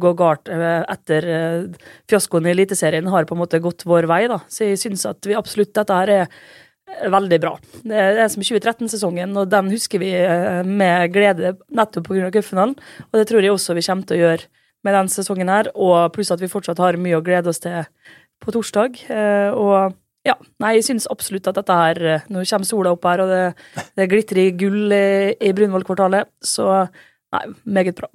gå 0.00 0.12
galt 0.16 0.48
eh, 0.48 0.84
etter 0.88 1.26
eh, 1.28 1.88
fiaskoen 2.08 2.46
i 2.46 2.54
Eliteserien, 2.54 3.10
har 3.10 3.26
på 3.26 3.34
en 3.36 3.42
måte 3.42 3.60
gått 3.60 3.84
vår 3.84 4.06
vei, 4.08 4.22
da. 4.30 4.38
Så 4.48 4.70
jeg 4.70 4.80
syns 4.80 5.04
at 5.10 5.26
vi 5.26 5.36
absolutt 5.36 5.74
Dette 5.74 5.98
her 5.98 6.14
er 6.14 6.30
veldig 7.14 7.38
bra. 7.42 7.54
Det 7.84 7.96
er 8.00 8.20
er 8.24 8.28
som 8.32 8.44
2013-sesongen, 8.44 9.32
og 9.40 9.50
den 9.52 9.70
husker 9.74 10.02
vi 10.02 10.12
eh, 10.18 10.62
med 10.66 11.12
glede 11.14 11.54
nettopp 11.74 12.08
pga. 12.08 12.30
cupfinalen. 12.34 12.76
Og 13.10 13.18
det 13.18 13.26
tror 13.30 13.42
jeg 13.44 13.54
også 13.54 13.76
vi 13.76 13.84
kommer 13.86 14.08
til 14.08 14.18
å 14.18 14.22
gjøre 14.24 14.48
med 14.84 14.96
den 14.98 15.08
sesongen 15.08 15.48
her, 15.48 15.70
og 15.74 16.12
pluss 16.12 16.32
at 16.34 16.42
vi 16.42 16.50
fortsatt 16.52 16.80
har 16.82 17.00
mye 17.00 17.18
å 17.18 17.24
glede 17.24 17.48
oss 17.48 17.62
til 17.64 17.84
på 18.44 18.52
torsdag. 18.52 18.98
Eh, 19.08 19.50
Og 19.54 19.94
ja, 20.24 20.34
nei, 20.60 20.74
jeg 20.78 20.86
syns 20.88 21.06
absolutt 21.12 21.48
at 21.50 21.58
dette 21.58 21.74
her 21.76 21.98
eh, 22.00 22.28
Nå 22.32 22.44
kommer 22.48 22.68
sola 22.68 22.92
opp 22.94 23.04
her, 23.04 23.20
og 23.24 23.28
det, 23.32 23.86
det 23.96 24.08
glitrer 24.08 24.54
gull 24.56 24.92
i, 24.92 25.34
i 25.36 25.52
Brunvoll-kvartalet, 25.56 26.30
så 26.40 26.86
nei, 27.34 27.44
meget 27.64 27.98
bra. 27.98 28.08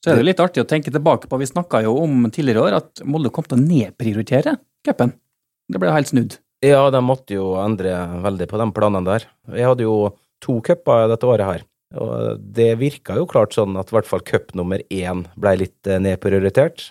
Så 0.00 0.12
er 0.14 0.16
det 0.16 0.24
litt 0.30 0.40
artig 0.40 0.62
å 0.62 0.68
tenke 0.68 0.92
tilbake 0.92 1.28
på, 1.28 1.40
vi 1.40 1.48
snakka 1.48 1.82
jo 1.84 1.98
om 2.00 2.22
tidligere 2.32 2.62
år 2.64 2.78
at 2.78 3.02
Molde 3.04 3.32
kom 3.34 3.44
til 3.44 3.58
å 3.58 3.64
nedprioritere 3.64 4.56
cupen. 4.86 5.12
Det 5.68 5.80
ble 5.82 5.92
helt 5.92 6.08
snudd. 6.08 6.38
Ja, 6.64 6.82
de 6.92 7.00
måtte 7.04 7.36
jo 7.38 7.54
endre 7.60 7.94
veldig 8.24 8.48
på 8.50 8.60
de 8.60 8.68
planene 8.76 9.06
der. 9.06 9.26
Jeg 9.56 9.68
hadde 9.70 9.86
jo 9.86 9.96
to 10.44 10.58
cuper 10.64 11.08
dette 11.08 11.28
året 11.28 11.46
her, 11.46 11.66
og 11.96 12.40
det 12.40 12.74
virka 12.80 13.16
jo 13.16 13.28
klart 13.28 13.56
sånn 13.56 13.78
at 13.80 13.92
i 13.92 13.96
hvert 13.96 14.08
fall 14.08 14.24
cup 14.24 14.52
nummer 14.58 14.82
én 14.92 15.24
ble 15.40 15.56
litt 15.62 15.88
eh, 15.88 16.00
nedprioritert. 16.02 16.90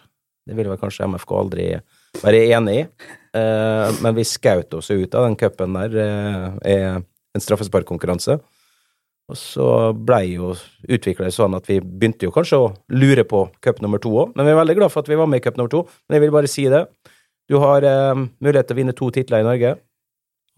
Det 0.49 0.57
ville 0.57 0.73
vel 0.73 0.81
kanskje 0.81 1.05
MFK 1.05 1.33
aldri 1.37 1.71
være 2.23 2.45
enig 2.57 2.79
i, 2.79 2.85
Eh, 3.37 3.89
men 4.01 4.15
vi 4.17 4.25
skjøt 4.25 4.73
oss 4.73 4.89
ut 4.89 5.13
av 5.13 5.27
den 5.27 5.37
cupen 5.37 5.75
der, 5.77 5.97
eh, 6.65 6.95
en 7.35 7.41
straffesparkkonkurranse. 7.41 8.39
Og 9.29 9.37
så 9.37 9.93
blei 9.93 10.33
jo 10.33 10.55
utvikla 10.89 11.25
det 11.27 11.35
sånn 11.35 11.53
at 11.55 11.67
vi 11.67 11.79
begynte 11.79 12.25
jo 12.25 12.31
kanskje 12.31 12.57
å 12.57 12.75
lure 12.89 13.23
på 13.23 13.51
cup 13.61 13.79
nummer 13.79 13.99
to 13.99 14.09
òg, 14.09 14.35
men 14.35 14.45
vi 14.45 14.51
er 14.51 14.65
veldig 14.65 14.75
glad 14.75 14.91
for 14.91 15.01
at 15.01 15.07
vi 15.07 15.15
var 15.15 15.27
med 15.27 15.37
i 15.37 15.45
cup 15.45 15.57
nummer 15.57 15.69
to. 15.69 15.87
Men 16.09 16.17
jeg 16.17 16.21
vil 16.21 16.31
bare 16.31 16.47
si 16.47 16.63
det. 16.63 16.87
Du 17.49 17.57
har 17.57 17.85
eh, 17.85 18.15
mulighet 18.39 18.69
til 18.69 18.77
å 18.77 18.79
vinne 18.79 18.95
to 18.97 19.09
titler 19.13 19.41
i 19.41 19.47
Norge, 19.47 19.75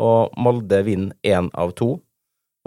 og 0.02 0.34
Molde 0.42 0.82
vinner 0.84 1.16
én 1.24 1.48
av 1.54 1.72
to. 1.78 1.94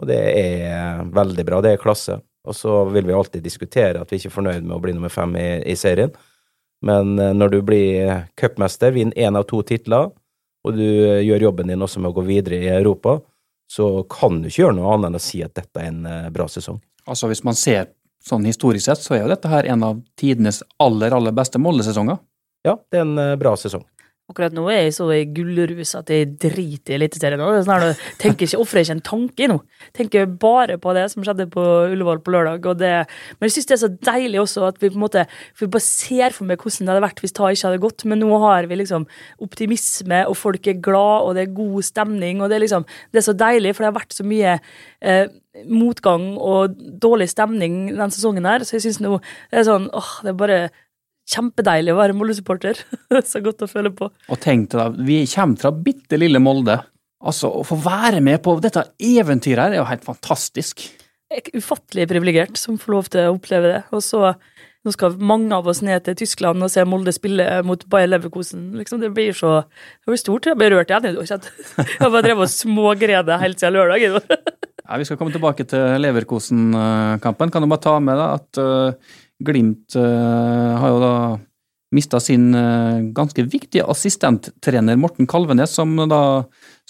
Og 0.01 0.09
det 0.09 0.21
er 0.41 1.05
veldig 1.15 1.45
bra. 1.47 1.61
Det 1.63 1.75
er 1.75 1.83
klasse. 1.83 2.19
Og 2.45 2.57
så 2.57 2.83
vil 2.93 3.07
vi 3.09 3.15
alltid 3.17 3.45
diskutere 3.45 4.03
at 4.03 4.11
vi 4.13 4.19
ikke 4.19 4.31
er 4.31 4.37
fornøyd 4.37 4.65
med 4.65 4.77
å 4.77 4.83
bli 4.83 4.95
nummer 4.97 5.13
fem 5.13 5.37
i, 5.41 5.49
i 5.71 5.77
serien. 5.79 6.13
Men 6.85 7.19
eh, 7.19 7.35
når 7.37 7.55
du 7.55 7.61
blir 7.67 8.25
cupmester, 8.41 8.95
vinner 8.97 9.17
én 9.29 9.39
av 9.39 9.47
to 9.51 9.63
titler, 9.67 10.11
og 10.65 10.77
du 10.77 10.85
eh, 10.85 11.23
gjør 11.25 11.51
jobben 11.51 11.73
din 11.73 11.85
også 11.85 12.03
med 12.03 12.13
å 12.13 12.19
gå 12.19 12.27
videre 12.29 12.61
i 12.61 12.73
Europa, 12.73 13.19
så 13.71 14.05
kan 14.11 14.41
du 14.43 14.49
ikke 14.49 14.65
gjøre 14.65 14.79
noe 14.79 14.93
annet 14.95 15.11
enn 15.11 15.21
å 15.21 15.25
si 15.25 15.41
at 15.45 15.55
dette 15.57 15.81
er 15.81 15.91
en 15.93 16.05
eh, 16.09 16.31
bra 16.35 16.49
sesong. 16.51 16.81
Altså 17.09 17.29
Hvis 17.29 17.45
man 17.45 17.57
ser 17.59 17.93
sånn 18.25 18.47
historisk 18.49 18.89
sett, 18.89 19.05
så 19.05 19.17
er 19.17 19.25
jo 19.25 19.33
dette 19.33 19.51
her 19.53 19.69
en 19.69 19.85
av 19.85 20.01
tidenes 20.21 20.63
aller, 20.81 21.13
aller 21.13 21.35
beste 21.37 21.61
Molde-sesonger. 21.61 22.21
Ja, 22.65 22.79
det 22.89 23.01
er 23.01 23.05
en 23.05 23.21
eh, 23.21 23.35
bra 23.41 23.53
sesong. 23.61 23.85
Akkurat 24.25 24.55
nå 24.57 24.63
er 24.73 24.87
jeg 24.87 24.95
så 24.97 25.05
i 25.13 25.27
gullrus 25.37 25.91
at 25.99 26.09
jeg 26.09 26.31
driter 26.41 26.95
i 26.95 26.97
Eliteserien 26.97 27.37
nå. 27.43 27.49
Sånn 27.67 27.91
tenker 28.23 28.47
ikke, 28.47 28.61
Ofrer 28.63 28.81
ikke 28.81 28.95
en 28.97 29.03
tanke 29.05 29.49
nå. 29.51 29.59
Tenker 29.93 30.31
bare 30.41 30.79
på 30.81 30.95
det 30.97 31.03
som 31.13 31.27
skjedde 31.27 31.45
på 31.53 31.65
Ullevål 31.91 32.23
på 32.25 32.33
lørdag. 32.33 32.65
Det, 32.81 32.93
men 33.37 33.51
jeg 33.51 33.59
syns 33.59 33.69
det 33.69 33.77
er 33.77 33.83
så 33.83 33.91
deilig 34.09 34.41
også 34.41 34.65
at 34.71 34.81
vi 34.81 34.89
på 34.89 34.97
en 34.97 35.05
måte 35.05 35.27
vi 35.61 35.69
bare 35.69 35.85
ser 35.85 36.33
for 36.33 36.49
meg 36.49 36.65
hvordan 36.65 36.89
det 36.89 36.95
hadde 36.95 37.05
vært 37.05 37.21
hvis 37.21 37.37
det 37.37 37.51
ikke 37.53 37.69
hadde 37.69 37.83
gått. 37.85 38.07
Men 38.09 38.25
nå 38.25 38.41
har 38.47 38.71
vi 38.71 38.81
liksom 38.81 39.05
optimisme, 39.45 40.23
og 40.31 40.39
folk 40.41 40.73
er 40.73 40.81
glad, 40.81 41.29
og 41.29 41.37
det 41.37 41.45
er 41.45 41.57
god 41.61 41.85
stemning. 41.85 42.41
og 42.41 42.49
Det 42.49 42.57
er 42.57 42.65
liksom, 42.65 42.89
det 43.13 43.21
er 43.21 43.29
så 43.29 43.37
deilig, 43.45 43.75
for 43.75 43.85
det 43.85 43.91
har 43.93 43.99
vært 43.99 44.17
så 44.17 44.25
mye 44.25 44.57
eh, 45.05 45.27
motgang 45.69 46.31
og 46.41 46.81
dårlig 47.03 47.29
stemning 47.31 47.93
den 47.93 48.15
sesongen 48.15 48.49
her. 48.49 48.65
Så 48.65 48.79
jeg 48.79 48.89
syns 48.89 49.03
nå 49.05 49.19
det 49.53 49.61
er 49.61 49.69
sånn 49.69 49.91
åh, 49.93 50.17
det 50.25 50.33
er 50.33 50.41
bare 50.41 50.59
kjempedeilig 51.31 51.95
å 51.95 52.01
være 52.01 52.17
Molde-supporter. 52.17 52.81
så 53.33 53.43
godt 53.45 53.65
å 53.65 53.71
føle 53.71 53.93
på. 53.95 54.11
Og 54.11 54.43
tenk 54.43 54.71
deg, 54.73 54.81
da, 54.81 55.07
vi 55.07 55.23
kommer 55.31 55.63
fra 55.63 55.73
bitte 55.75 56.21
lille 56.21 56.43
Molde. 56.43 56.81
Altså, 57.25 57.49
Å 57.49 57.65
få 57.65 57.79
være 57.81 58.21
med 58.25 58.43
på 58.45 58.59
dette 58.61 58.85
eventyret 59.01 59.65
her 59.65 59.77
er 59.77 59.81
jo 59.81 59.89
helt 59.89 60.05
fantastisk. 60.05 60.85
Jeg 61.33 61.41
er 61.41 61.63
ufattelig 61.63 62.05
privilegert 62.11 62.61
som 62.61 62.77
får 62.79 62.93
lov 62.93 63.09
til 63.11 63.31
å 63.31 63.37
oppleve 63.39 63.71
det. 63.71 63.81
Og 63.97 64.05
så 64.05 64.35
nå 64.85 64.93
skal 64.93 65.15
mange 65.17 65.49
av 65.57 65.69
oss 65.71 65.81
ned 65.81 66.05
til 66.05 66.17
Tyskland 66.21 66.61
og 66.61 66.69
se 66.69 66.83
Molde 66.85 67.15
spille 67.17 67.47
mot 67.65 67.81
Bayer 67.89 68.11
Leverkusen. 68.11 68.67
Liksom, 68.77 69.01
det 69.01 69.15
blir 69.17 69.33
så 69.37 69.63
det 69.65 70.13
blir 70.13 70.21
stort. 70.21 70.51
Jeg 70.51 70.61
ble 70.61 70.69
rørt 70.75 70.93
igjen. 70.93 71.17
Jeg 71.25 72.03
har 72.03 72.13
bare 72.13 72.27
drevet 72.27 72.45
og 72.45 72.53
smågredet 72.53 73.41
helt 73.41 73.65
siden 73.65 73.79
lørdag. 73.79 74.21
Ja, 74.85 74.99
Vi 75.01 75.07
skal 75.09 75.17
komme 75.17 75.33
tilbake 75.33 75.65
til 75.65 75.95
Leverkosen-kampen. 76.05 77.49
Kan 77.49 77.65
du 77.65 77.71
bare 77.71 77.81
ta 77.81 77.95
med 78.05 78.19
da, 78.21 78.27
at 78.37 78.59
eh, 78.61 79.15
Glimt 79.45 79.97
eh, 79.99 80.79
har 80.81 80.93
jo 80.93 81.01
da 81.03 81.15
mista 81.95 82.19
sin 82.23 82.49
eh, 82.59 83.05
ganske 83.15 83.45
viktige 83.47 83.87
assistenttrener 83.91 84.99
Morten 84.99 85.29
Kalvenes, 85.31 85.75
som 85.77 85.95
da 86.11 86.21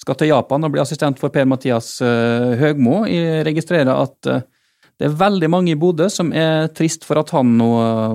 skal 0.00 0.18
til 0.18 0.32
Japan 0.32 0.64
og 0.64 0.74
bli 0.74 0.82
assistent 0.82 1.20
for 1.20 1.34
Per-Mathias 1.34 1.96
eh, 2.04 2.54
Høgmo. 2.60 3.02
Jeg 3.10 3.44
registrerer 3.48 3.92
at 3.92 4.18
det 4.24 5.08
er 5.08 5.18
veldig 5.18 5.50
mange 5.50 5.74
i 5.74 5.78
Bodø 5.78 6.06
som 6.12 6.30
er 6.32 6.70
trist 6.72 7.04
for 7.06 7.18
at 7.20 7.32
han 7.34 7.56
nå 7.58 7.70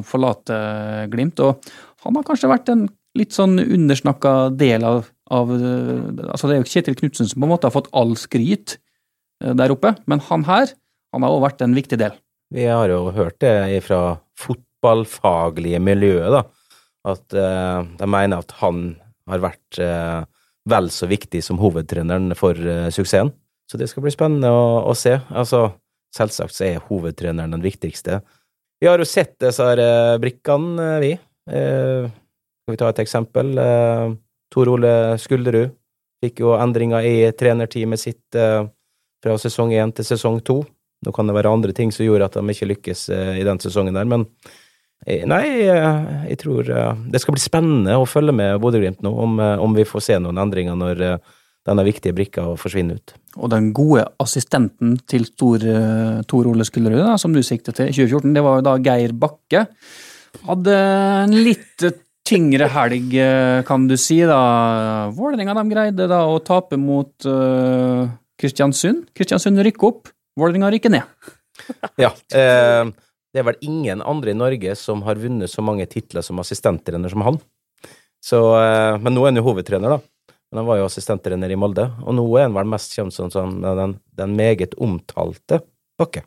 forlater 0.08 1.10
Glimt. 1.12 1.41
Og 1.43 1.60
han 2.06 2.15
har 2.15 2.28
kanskje 2.28 2.52
vært 2.52 2.71
en 2.71 2.88
litt 3.19 3.36
sånn 3.36 3.60
undersnakka 3.60 4.54
del 4.56 4.86
av, 4.88 5.10
av 5.28 5.52
altså 5.52 6.47
Det 6.47 6.56
er 6.56 6.62
jo 6.62 6.69
Kjetil 6.71 6.95
Knutsen 6.95 7.28
som 7.28 7.41
på 7.41 7.49
en 7.49 7.52
måte 7.52 7.67
har 7.67 7.75
fått 7.75 7.91
all 7.91 8.15
skryt 8.17 8.78
der 9.39 9.73
oppe, 9.75 9.91
men 10.08 10.23
han 10.30 10.45
her 10.47 10.71
han 11.13 11.25
har 11.25 11.34
også 11.34 11.45
vært 11.45 11.63
en 11.65 11.78
viktig 11.78 11.99
del. 11.99 12.17
Vi 12.54 12.65
har 12.65 12.89
jo 12.89 13.12
hørt 13.13 13.38
det 13.43 13.82
fra 13.86 14.17
fotballfaglige 14.39 15.80
miljøet, 15.84 16.32
da, 16.34 16.43
at 17.10 17.36
uh, 17.36 17.84
de 17.99 18.10
mener 18.10 18.41
at 18.41 18.56
han 18.62 18.93
har 19.30 19.43
vært 19.43 19.80
uh, 19.84 20.23
vel 20.69 20.89
så 20.93 21.10
viktig 21.10 21.41
som 21.45 21.60
hovedtreneren 21.62 22.34
for 22.39 22.58
uh, 22.58 22.88
suksessen. 22.93 23.34
Så 23.69 23.78
det 23.78 23.89
skal 23.91 24.06
bli 24.06 24.13
spennende 24.13 24.49
å, 24.49 24.82
å 24.89 24.95
se. 24.97 25.17
Altså, 25.30 25.67
selvsagt 26.15 26.56
så 26.56 26.65
er 26.65 26.86
hovedtreneren 26.88 27.54
den 27.54 27.65
viktigste. 27.65 28.21
Vi 28.82 28.88
har 28.89 28.97
jo 28.97 29.06
sett 29.06 29.36
disse 29.43 29.65
her, 29.67 29.82
brikkene, 30.23 30.88
vi. 31.04 31.12
Skal 31.43 32.73
vi 32.73 32.80
ta 32.80 32.88
et 32.89 33.02
eksempel? 33.04 33.52
Tor 34.49 34.71
Ole 34.71 34.93
Skulderud 35.19 35.75
fikk 36.23 36.41
jo 36.41 36.56
endringer 36.56 37.06
i 37.06 37.28
trenerteamet 37.38 38.02
sitt 38.02 38.39
fra 39.19 39.36
sesong 39.43 39.75
én 39.75 39.93
til 39.93 40.08
sesong 40.08 40.39
to. 40.47 40.62
Nå 41.05 41.13
kan 41.15 41.29
det 41.29 41.35
være 41.38 41.51
andre 41.51 41.75
ting 41.75 41.93
som 41.95 42.03
gjorde 42.03 42.27
at 42.27 42.35
de 42.35 42.53
ikke 42.53 42.73
lykkes 42.73 43.05
eh, 43.15 43.35
i 43.39 43.45
den 43.47 43.62
sesongen 43.63 43.95
der, 43.95 44.07
men 44.09 44.25
eh, 45.05 45.23
nei, 45.29 45.43
eh, 45.63 45.99
jeg 46.33 46.41
tror 46.41 46.71
det 47.07 47.21
skal 47.23 47.38
bli 47.38 47.43
spennende 47.43 47.95
å 47.95 48.07
følge 48.09 48.35
med 48.35 48.59
Bodø-Glimt 48.63 49.03
nå, 49.05 49.13
om, 49.23 49.39
om 49.39 49.77
vi 49.77 49.88
får 49.88 50.05
se 50.09 50.19
noen 50.19 50.41
endringer 50.43 50.75
når 50.79 51.05
denne 51.69 51.85
viktige 51.85 52.15
brikka 52.17 52.43
forsvinner 52.59 52.99
ut. 52.99 53.15
Og 53.38 53.51
den 53.53 53.71
gode 53.75 54.07
assistenten 54.19 54.97
til 55.07 55.27
Tor, 55.38 55.63
Tor 56.27 56.47
Ole 56.49 56.65
Skullerud, 56.67 57.03
som 57.21 57.35
du 57.35 57.43
siktet 57.45 57.77
til 57.77 57.91
i 57.91 57.95
2014, 57.95 58.35
det 58.35 58.43
var 58.43 58.59
jo 58.59 58.67
da 58.67 58.77
Geir 58.83 59.13
Bakke. 59.15 59.65
Hadde 60.47 60.77
en 61.25 61.35
litt 61.35 61.83
tyngre 62.27 62.67
helg, 62.73 63.13
kan 63.67 63.85
du 63.89 63.95
si, 63.99 64.19
da. 64.27 64.39
Vålerenga 65.15 65.55
de 65.59 65.65
greide 65.71 66.09
da 66.09 66.23
å 66.29 66.39
tape 66.45 66.79
mot 66.79 67.27
uh, 67.27 68.07
Kristiansund. 68.39 69.09
Kristiansund 69.17 69.62
rykker 69.65 69.91
opp, 69.91 70.09
Vålerenga 70.39 70.71
rykker 70.73 70.93
ned. 70.93 71.36
Ja. 71.99 72.13
Eh, 72.34 72.86
det 73.30 73.41
er 73.41 73.45
vel 73.45 73.60
ingen 73.62 74.02
andre 74.02 74.32
i 74.32 74.38
Norge 74.38 74.75
som 74.80 75.04
har 75.06 75.19
vunnet 75.21 75.52
så 75.52 75.62
mange 75.65 75.86
titler 75.91 76.25
som 76.25 76.39
assistenttrener 76.41 77.12
som 77.12 77.25
han. 77.28 77.38
Så, 78.25 78.39
eh, 78.58 78.95
men 78.97 79.15
nå 79.15 79.23
er 79.23 79.34
han 79.34 79.41
jo 79.41 79.45
hovedtrener, 79.49 79.97
da. 79.97 80.34
Men 80.49 80.63
han 80.63 80.69
var 80.71 80.80
jo 80.80 80.88
assistenttrener 80.88 81.52
i 81.54 81.60
Molde, 81.60 81.86
og 82.02 82.15
nå 82.17 82.25
er 82.39 82.47
han 82.47 82.56
vel 82.58 82.71
mest 82.71 82.95
kjent 82.97 83.13
som 83.13 83.30
sånn, 83.30 83.60
den, 83.62 83.99
den 84.17 84.36
meget 84.39 84.73
omtalte 84.82 85.62
Bakke. 85.99 86.23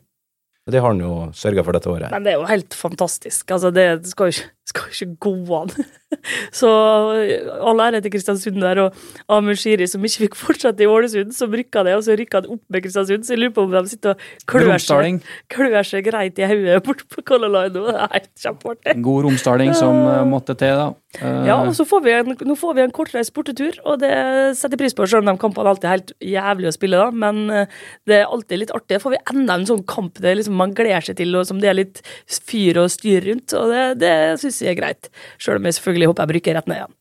Og 0.63 0.71
det 0.71 0.79
har 0.79 0.93
han 0.93 1.01
jo 1.03 1.15
sørga 1.35 1.63
for 1.65 1.75
dette 1.75 1.89
året. 1.91 2.13
Men 2.13 2.23
det 2.23 2.31
er 2.31 2.37
jo 2.39 2.47
helt 2.47 2.75
fantastisk. 2.77 3.49
Altså, 3.51 3.73
det 3.75 3.87
skal 4.07 4.29
jo 4.29 4.37
ikke, 4.37 4.51
skal 4.69 4.89
jo 4.89 5.05
ikke 5.07 5.19
gå 5.27 5.59
an. 5.59 5.73
Så 6.59 6.69
all 6.69 7.81
ære 7.83 7.99
til 8.05 8.13
Kristiansund 8.13 8.61
der 8.61 8.79
og 8.85 8.97
Amund 9.33 9.57
Shiri, 9.59 9.87
som 9.89 10.03
ikke 10.05 10.27
fikk 10.27 10.37
fortsette 10.39 10.85
i 10.85 10.87
Ålesund, 10.87 11.33
som 11.35 11.51
rykka 11.51 11.83
det, 11.87 11.95
og 11.97 12.03
så 12.05 12.15
rykka 12.19 12.41
han 12.41 12.51
opp 12.53 12.61
med 12.71 12.83
Kristiansund. 12.85 13.25
Så 13.25 13.33
jeg 13.33 13.41
lurer 13.41 13.55
på 13.55 13.65
om 13.65 13.73
de 13.73 13.81
sitter 13.91 14.13
og 14.13 14.21
klør 14.49 14.77
seg, 14.79 15.17
klør 15.51 15.79
seg 15.89 16.05
greit 16.07 16.39
i 16.39 16.47
hodet 16.47 16.77
borte 16.85 17.07
på 17.11 17.25
Color 17.27 17.51
Line 17.55 17.73
nå. 17.75 17.87
Det 17.89 17.95
er 17.97 18.13
helt 18.13 18.29
kjempeartig. 18.45 18.95
God 19.07 19.25
romsdaling 19.27 19.73
som 19.77 19.99
eh, 20.11 20.21
måtte 20.29 20.55
til, 20.59 20.77
da. 20.79 20.87
Eh, 21.19 21.41
Ja, 21.49 21.57
og 21.65 21.73
så 21.77 21.85
får 21.89 22.05
vi 22.05 22.13
en, 22.15 22.31
nå 22.47 22.55
får 22.61 22.77
vi 22.77 22.85
en 22.85 22.93
kortreist 22.95 23.33
bortetur, 23.35 23.81
og 23.83 23.99
det 24.05 24.13
setter 24.59 24.77
jeg 24.77 24.83
pris 24.85 24.95
på, 24.97 25.09
selv 25.09 25.25
om 25.25 25.33
de 25.33 25.41
kampene 25.41 25.73
alltid 25.73 25.89
er 25.89 25.95
helt 25.97 26.15
jævlig 26.33 26.69
å 26.71 26.75
spille, 26.77 27.01
da. 27.01 27.09
Men 27.25 27.43
eh, 27.51 27.75
det 28.09 28.21
er 28.21 28.29
alltid 28.29 28.63
litt 28.63 28.75
artig. 28.77 29.01
Får 29.03 29.17
vi 29.17 29.21
enda 29.33 29.57
en 29.59 29.67
sånn 29.73 29.83
kamp 29.89 30.21
det 30.23 30.37
liksom 30.39 30.55
man 30.61 30.77
gleder 30.77 31.09
seg 31.09 31.19
til, 31.19 31.33
og 31.41 31.49
som 31.49 31.59
det 31.59 31.73
er 31.73 31.79
litt 31.81 32.03
fyr 32.29 32.79
og 32.85 32.93
styr 32.93 33.25
rundt, 33.27 33.57
og 33.57 33.73
det, 33.73 33.83
det 34.05 34.13
syns 34.53 34.67
jeg 34.67 34.75
er 34.75 34.79
greit. 34.79 35.09
Selv 35.41 35.59
om 35.59 35.67
jeg 35.67 35.79
selvfølgelig 35.79 36.11
håper 36.11 36.23
jeg 36.23 36.33
bruker 36.33 36.57
rett 36.59 36.69
ned 36.69 36.81
igjen. 36.81 36.95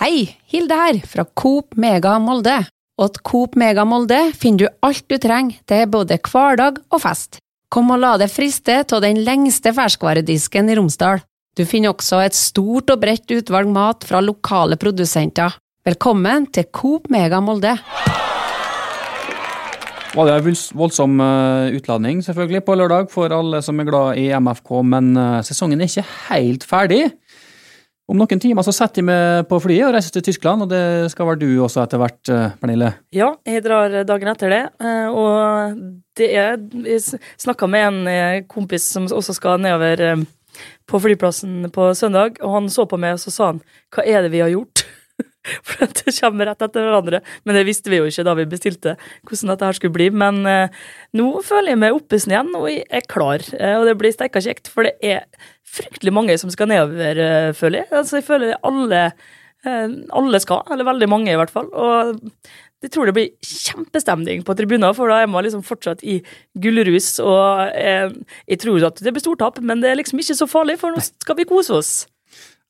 Hei, 0.00 0.14
Hilde 0.48 0.76
her, 0.80 1.00
fra 1.04 1.26
Coop 1.36 1.76
Mega 1.76 2.16
Molde. 2.18 2.62
Og 3.00 3.12
til 3.14 3.24
Coop 3.24 3.56
Mega 3.60 3.84
Molde 3.88 4.18
finner 4.36 4.64
du 4.64 4.86
alt 4.86 5.06
du 5.08 5.16
trenger 5.20 5.60
til 5.68 5.86
både 5.92 6.18
hverdag 6.24 6.80
og 6.90 7.02
fest. 7.04 7.40
Kom 7.70 7.92
og 7.94 8.00
la 8.02 8.16
deg 8.18 8.32
friste 8.32 8.80
av 8.82 9.04
den 9.04 9.20
lengste 9.24 9.72
ferskvaredisken 9.76 10.72
i 10.72 10.76
Romsdal. 10.78 11.22
Du 11.56 11.62
finner 11.68 11.92
også 11.92 12.20
et 12.24 12.36
stort 12.36 12.90
og 12.90 13.00
bredt 13.02 13.30
utvalg 13.30 13.70
mat 13.70 14.06
fra 14.08 14.22
lokale 14.24 14.78
produsenter. 14.80 15.54
Velkommen 15.86 16.48
til 16.52 16.68
Coop 16.72 17.08
Mega 17.12 17.40
Molde. 17.44 17.76
Var 20.14 20.26
det 20.26 20.36
en 20.38 20.56
voldsom 20.78 21.20
eh, 21.22 21.76
utladning 21.78 22.22
selvfølgelig 22.24 22.64
på 22.66 22.76
lørdag 22.78 23.10
for 23.12 23.32
alle 23.34 23.60
som 23.62 23.78
er 23.80 23.88
glad 23.88 24.18
i 24.18 24.30
MFK, 24.34 24.72
men 24.86 25.12
eh, 25.16 25.38
sesongen 25.46 25.80
er 25.80 25.90
ikke 25.90 26.06
helt 26.30 26.66
ferdig. 26.66 27.04
Om 28.10 28.18
noen 28.18 28.42
timer 28.42 28.66
så 28.66 28.74
setter 28.74 29.06
de 29.06 29.44
på 29.46 29.60
flyet 29.62 29.86
og 29.86 29.94
reiser 29.94 30.16
til 30.16 30.24
Tyskland, 30.26 30.64
og 30.64 30.72
det 30.72 31.12
skal 31.12 31.28
vel 31.28 31.38
du 31.38 31.46
også 31.62 31.84
etter 31.84 32.02
hvert, 32.02 32.18
eh, 32.26 32.56
Pernille? 32.58 32.90
Ja, 33.14 33.30
jeg 33.46 33.62
drar 33.66 34.00
dagen 34.08 34.32
etter 34.32 34.50
det, 34.50 34.62
og 35.14 35.78
det 36.18 36.30
er 36.34 36.58
Jeg 36.58 37.20
snakka 37.38 37.70
med 37.70 37.86
en 37.86 38.48
kompis 38.50 38.90
som 38.90 39.06
også 39.06 39.36
skal 39.38 39.62
nedover 39.62 40.24
på 40.90 40.98
flyplassen 40.98 41.70
på 41.70 41.92
søndag, 41.94 42.40
og 42.42 42.56
han 42.58 42.70
så 42.72 42.88
på 42.90 42.98
meg 42.98 43.14
og 43.14 43.22
så 43.22 43.30
sa 43.30 43.52
han 43.52 43.62
'hva 43.94 44.02
er 44.06 44.22
det 44.22 44.32
vi 44.32 44.42
har 44.42 44.50
gjort'? 44.50 44.89
For 45.66 45.86
at 45.86 46.02
det 46.04 46.14
kommer 46.18 46.50
rett 46.50 46.64
etter 46.64 46.84
hverandre. 46.84 47.22
Men 47.48 47.56
det 47.56 47.66
visste 47.68 47.92
vi 47.92 48.00
jo 48.00 48.08
ikke 48.08 48.26
da 48.26 48.36
vi 48.38 48.48
bestilte 48.50 48.96
hvordan 49.24 49.52
dette 49.54 49.68
her 49.68 49.78
skulle 49.78 49.96
bli. 49.96 50.08
Men 50.12 50.42
eh, 50.48 50.80
nå 51.16 51.28
føler 51.46 51.74
jeg 51.74 51.82
meg 51.82 51.96
oppesen 51.96 52.34
igjen, 52.34 52.54
og 52.58 52.68
jeg 52.70 52.86
er 53.00 53.06
klar. 53.10 53.44
Eh, 53.56 53.76
og 53.80 53.88
det 53.88 53.96
blir 54.00 54.14
steika 54.14 54.42
kjekt, 54.44 54.70
for 54.72 54.88
det 54.88 54.96
er 55.00 55.26
fryktelig 55.70 56.14
mange 56.14 56.38
som 56.40 56.52
skal 56.52 56.70
nedover, 56.70 57.20
eh, 57.24 57.52
føler 57.56 57.84
jeg. 57.84 57.92
Altså, 58.02 58.18
jeg 58.18 58.28
føler 58.28 58.58
alle, 58.66 59.04
eh, 59.64 59.94
alle 60.20 60.42
skal, 60.42 60.64
eller 60.70 60.88
veldig 60.88 61.08
mange 61.08 61.32
i 61.32 61.38
hvert 61.40 61.54
fall. 61.54 61.70
Og 61.72 62.20
jeg 62.80 62.92
tror 62.94 63.08
det 63.08 63.16
blir 63.16 63.32
kjempestemning 63.44 64.44
på 64.44 64.56
tribuner, 64.56 64.94
for 64.96 65.12
da 65.12 65.20
er 65.20 65.28
man 65.28 65.44
liksom 65.44 65.64
fortsatt 65.64 66.00
i 66.02 66.22
gullrus. 66.56 67.18
Og 67.20 67.74
eh, 67.76 68.08
jeg 68.48 68.62
tror 68.62 68.86
at 68.88 69.02
det 69.04 69.12
blir 69.12 69.24
stortap, 69.24 69.60
men 69.60 69.80
det 69.82 69.90
er 69.90 70.00
liksom 70.00 70.20
ikke 70.20 70.38
så 70.38 70.48
farlig, 70.48 70.78
for 70.80 70.92
nå 70.92 71.04
skal 71.04 71.36
vi 71.36 71.48
kose 71.48 71.76
oss. 71.76 71.92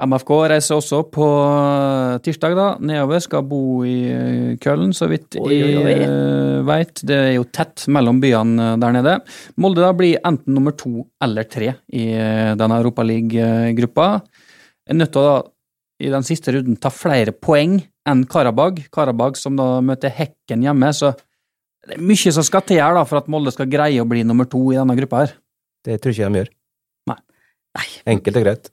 MFK 0.00 0.30
reiser 0.48 0.78
også 0.78 1.02
på 1.12 1.26
eh, 1.26 2.16
tirsdag 2.24 2.54
da, 2.56 2.66
nedover, 2.80 3.20
skal 3.20 3.44
bo 3.46 3.82
i 3.84 3.96
eh, 4.08 4.56
Køln, 4.62 4.94
så 4.96 5.08
vidt 5.10 5.36
jeg 5.36 6.06
uh, 6.08 6.60
veit. 6.66 7.02
Det 7.06 7.16
er 7.16 7.32
jo 7.34 7.46
tett 7.52 7.84
mellom 7.92 8.20
byene 8.22 8.70
eh, 8.72 8.78
der 8.80 8.96
nede. 8.96 9.16
Molde 9.60 9.84
da 9.84 9.92
blir 9.96 10.20
enten 10.26 10.56
nummer 10.56 10.76
to 10.78 11.04
eller 11.22 11.48
tre 11.50 11.74
i 11.92 12.06
eh, 12.16 12.52
denne 12.58 12.78
Europaliga-gruppa. 12.80 14.10
Er 14.88 14.98
nødt 14.98 15.12
til 15.14 15.22
å 15.22 15.26
da, 15.28 15.40
i 16.00 16.12
den 16.12 16.24
siste 16.24 16.54
runden 16.56 16.78
ta 16.80 16.88
flere 16.94 17.34
poeng 17.36 17.76
enn 18.08 18.24
Karabag. 18.30 18.80
Karabag 18.94 19.36
som 19.36 19.58
da 19.60 19.82
møter 19.84 20.12
Hekken 20.16 20.64
hjemme, 20.64 20.94
så 20.96 21.12
det 21.84 21.98
er 21.98 22.06
mye 22.08 22.32
som 22.32 22.44
skal 22.46 22.64
til 22.64 22.80
her 22.80 22.96
da, 22.96 23.04
for 23.08 23.20
at 23.20 23.28
Molde 23.32 23.52
skal 23.52 23.68
greie 23.68 24.00
å 24.00 24.08
bli 24.08 24.24
nummer 24.24 24.48
to 24.48 24.62
i 24.72 24.80
denne 24.80 24.96
gruppa 24.96 25.26
her. 25.26 25.36
Det 25.84 26.00
tror 26.00 26.16
ikke 26.16 26.32
de 26.32 26.42
gjør. 26.42 26.50
Nei. 27.76 27.86
Enkelt 28.16 28.40
og 28.40 28.46
greit. 28.46 28.70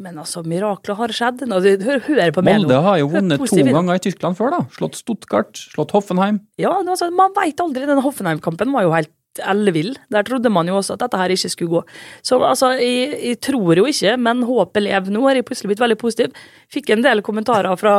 Men 0.00 0.16
altså, 0.22 0.40
mirakler 0.48 0.96
har 0.96 1.12
skjedd. 1.12 1.44
Nå, 1.50 1.60
du, 1.60 1.70
hør, 1.84 2.00
hør 2.06 2.34
på 2.34 2.44
meg. 2.46 2.60
Molde 2.62 2.80
har 2.86 3.00
jo 3.02 3.10
vunnet 3.12 3.42
to 3.44 3.64
ganger 3.68 4.00
i 4.00 4.04
Tyskland 4.08 4.38
før, 4.38 4.54
da. 4.56 4.60
Slått 4.72 4.96
Stuttgart, 4.96 5.60
slått 5.74 5.92
Hoffenheim. 5.96 6.40
Ja, 6.60 6.78
altså, 6.80 7.10
man 7.14 7.34
veit 7.36 7.60
aldri. 7.60 7.84
Den 7.90 8.00
Hoffenheim-kampen 8.04 8.72
var 8.72 8.88
jo 8.88 8.94
helt 8.96 9.12
ellevill. 9.38 9.94
Der 10.10 10.26
trodde 10.26 10.50
man 10.52 10.68
jo 10.68 10.76
også 10.80 10.96
at 10.96 11.04
dette 11.04 11.20
her 11.20 11.32
ikke 11.34 11.52
skulle 11.52 11.70
gå. 11.70 11.82
Så 12.26 12.40
altså, 12.42 12.72
jeg, 12.80 13.14
jeg 13.22 13.40
tror 13.46 13.78
jo 13.78 13.86
ikke, 13.86 14.16
men 14.18 14.42
håpet 14.46 14.82
lever. 14.82 15.10
Nå 15.14 15.22
har 15.28 15.38
jeg 15.38 15.46
plutselig 15.48 15.72
blitt 15.72 15.84
veldig 15.84 15.98
positiv. 16.00 16.36
Fikk 16.72 16.90
en 16.90 17.04
del 17.06 17.22
kommentarer 17.26 17.76
fra 17.80 17.94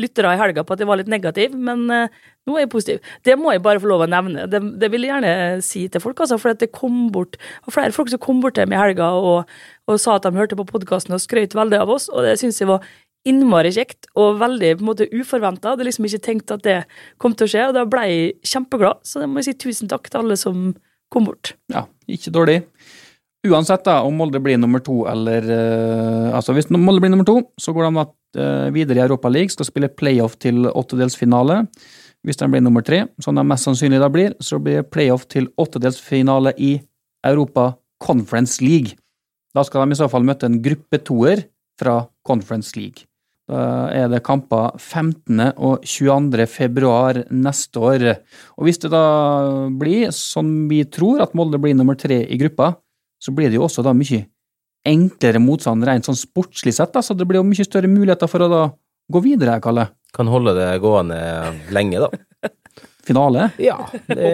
lyttere 0.00 0.34
i 0.34 0.40
helga 0.40 0.66
på 0.66 0.76
at 0.76 0.82
jeg 0.82 0.90
var 0.90 1.00
litt 1.00 1.12
negativ, 1.12 1.56
men 1.56 1.86
eh, 1.94 2.20
nå 2.46 2.56
er 2.56 2.66
jeg 2.66 2.72
positiv. 2.72 3.14
Det 3.26 3.34
må 3.40 3.54
jeg 3.54 3.64
bare 3.64 3.80
få 3.82 3.90
lov 3.90 4.04
å 4.04 4.10
nevne. 4.10 4.46
Det, 4.50 4.60
det 4.80 4.90
vil 4.92 5.06
jeg 5.06 5.14
gjerne 5.14 5.64
si 5.64 5.86
til 5.90 6.02
folk, 6.02 6.20
altså, 6.22 6.38
for 6.42 6.54
det 6.54 6.70
kom 6.74 7.06
bort 7.14 7.40
og 7.64 7.74
flere 7.74 7.94
folk 7.96 8.12
som 8.12 8.22
kom 8.22 8.44
bort 8.44 8.58
til 8.58 8.68
meg 8.70 8.78
i 8.78 8.84
helga 8.84 9.10
og, 9.18 9.56
og 9.88 10.00
sa 10.02 10.18
at 10.18 10.28
de 10.28 10.36
hørte 10.36 10.58
på 10.58 10.68
podkasten 10.68 11.16
og 11.16 11.22
skrøt 11.24 11.56
veldig 11.56 11.80
av 11.82 11.96
oss, 11.96 12.10
og 12.12 12.26
det 12.26 12.36
syns 12.42 12.60
jeg 12.62 12.70
var 12.70 12.86
innmari 13.26 13.72
kjekt 13.74 14.08
og 14.18 14.38
veldig 14.40 14.74
på 14.78 14.84
en 14.84 14.90
måte 14.90 15.08
uforventa. 15.12 15.74
Hadde 15.74 15.86
liksom 15.88 16.06
ikke 16.08 16.22
tenkt 16.24 16.52
at 16.54 16.64
det 16.66 16.78
kom 17.22 17.34
til 17.36 17.48
å 17.48 17.52
skje, 17.52 17.64
og 17.68 17.74
da 17.76 17.86
ble 17.88 18.04
jeg 18.10 18.52
kjempeglad. 18.54 19.02
Så 19.06 19.22
det 19.22 19.30
må 19.30 19.42
jeg 19.42 19.50
si 19.50 19.58
tusen 19.66 19.90
takk 19.90 20.08
til 20.10 20.22
alle 20.22 20.38
som 20.40 20.70
kom 21.12 21.28
bort. 21.28 21.54
Ja, 21.72 21.86
ikke 22.10 22.34
dårlig. 22.34 22.60
Uansett 23.46 23.84
da, 23.86 24.00
om 24.02 24.16
Molde 24.18 24.40
blir 24.42 24.58
nummer 24.58 24.82
to 24.82 25.04
eller 25.06 25.44
uh, 25.46 26.34
Altså, 26.34 26.54
hvis 26.56 26.66
Molde 26.72 27.02
blir 27.02 27.12
nummer 27.12 27.26
to, 27.28 27.38
så 27.60 27.74
går 27.76 27.86
de 27.86 28.02
uh, 28.02 28.74
videre 28.74 28.98
i 28.98 29.04
Europa 29.04 29.30
League, 29.30 29.54
skal 29.54 29.68
spille 29.68 29.92
playoff 29.92 30.34
til 30.42 30.66
åttedelsfinale. 30.66 31.62
Hvis 32.26 32.40
de 32.40 32.48
blir 32.50 32.64
nummer 32.64 32.82
tre, 32.82 33.04
som 33.22 33.36
de 33.38 33.44
mest 33.46 33.68
sannsynlig 33.68 34.00
da 34.02 34.10
blir, 34.10 34.34
så 34.42 34.58
blir 34.58 34.80
det 34.80 34.90
playoff 34.90 35.28
til 35.30 35.46
åttedelsfinale 35.62 36.56
i 36.58 36.72
Europa 37.26 37.76
Conference 38.02 38.58
League. 38.64 38.96
Da 39.54 39.62
skal 39.64 39.86
de 39.86 39.94
i 39.94 40.00
så 40.00 40.08
fall 40.10 40.26
møte 40.26 40.48
en 40.48 40.58
gruppe 40.62 40.98
toer 41.06 41.46
fra 41.80 42.00
Conference 42.26 42.74
League. 42.76 43.06
Da 43.46 43.58
er 43.94 44.08
det 44.10 44.24
kamper 44.26 44.74
15. 44.80 45.38
og 45.54 45.84
22. 45.86 46.46
februar 46.50 47.20
neste 47.30 47.78
år. 47.78 48.06
Og 48.58 48.66
hvis 48.66 48.80
det 48.82 48.90
da 48.90 49.02
blir, 49.70 50.10
som 50.14 50.66
vi 50.70 50.80
tror, 50.90 51.22
at 51.22 51.36
Molde 51.38 51.60
blir 51.62 51.76
nummer 51.78 51.94
tre 51.98 52.24
i 52.26 52.38
gruppa, 52.40 52.72
så 53.22 53.30
blir 53.34 53.52
det 53.52 53.60
jo 53.60 53.66
også 53.68 53.84
da 53.86 53.94
mye 53.96 54.24
enklere 54.86 55.40
motstand 55.42 55.86
rent 55.86 56.06
sånn 56.06 56.18
sportslig 56.18 56.74
sett, 56.76 56.92
da, 56.94 57.02
så 57.02 57.14
det 57.18 57.26
blir 57.26 57.40
jo 57.40 57.46
mye 57.48 57.66
større 57.66 57.90
muligheter 57.90 58.30
for 58.30 58.44
å 58.44 58.50
da 58.50 58.60
gå 59.10 59.22
videre, 59.22 59.56
Kalle. 59.62 59.88
Kan 60.14 60.30
holde 60.30 60.54
det 60.56 60.68
gående 60.82 61.18
lenge, 61.74 62.02
da. 62.06 62.50
Finale? 63.06 63.48
Ja, 63.62 63.78
det, 64.10 64.30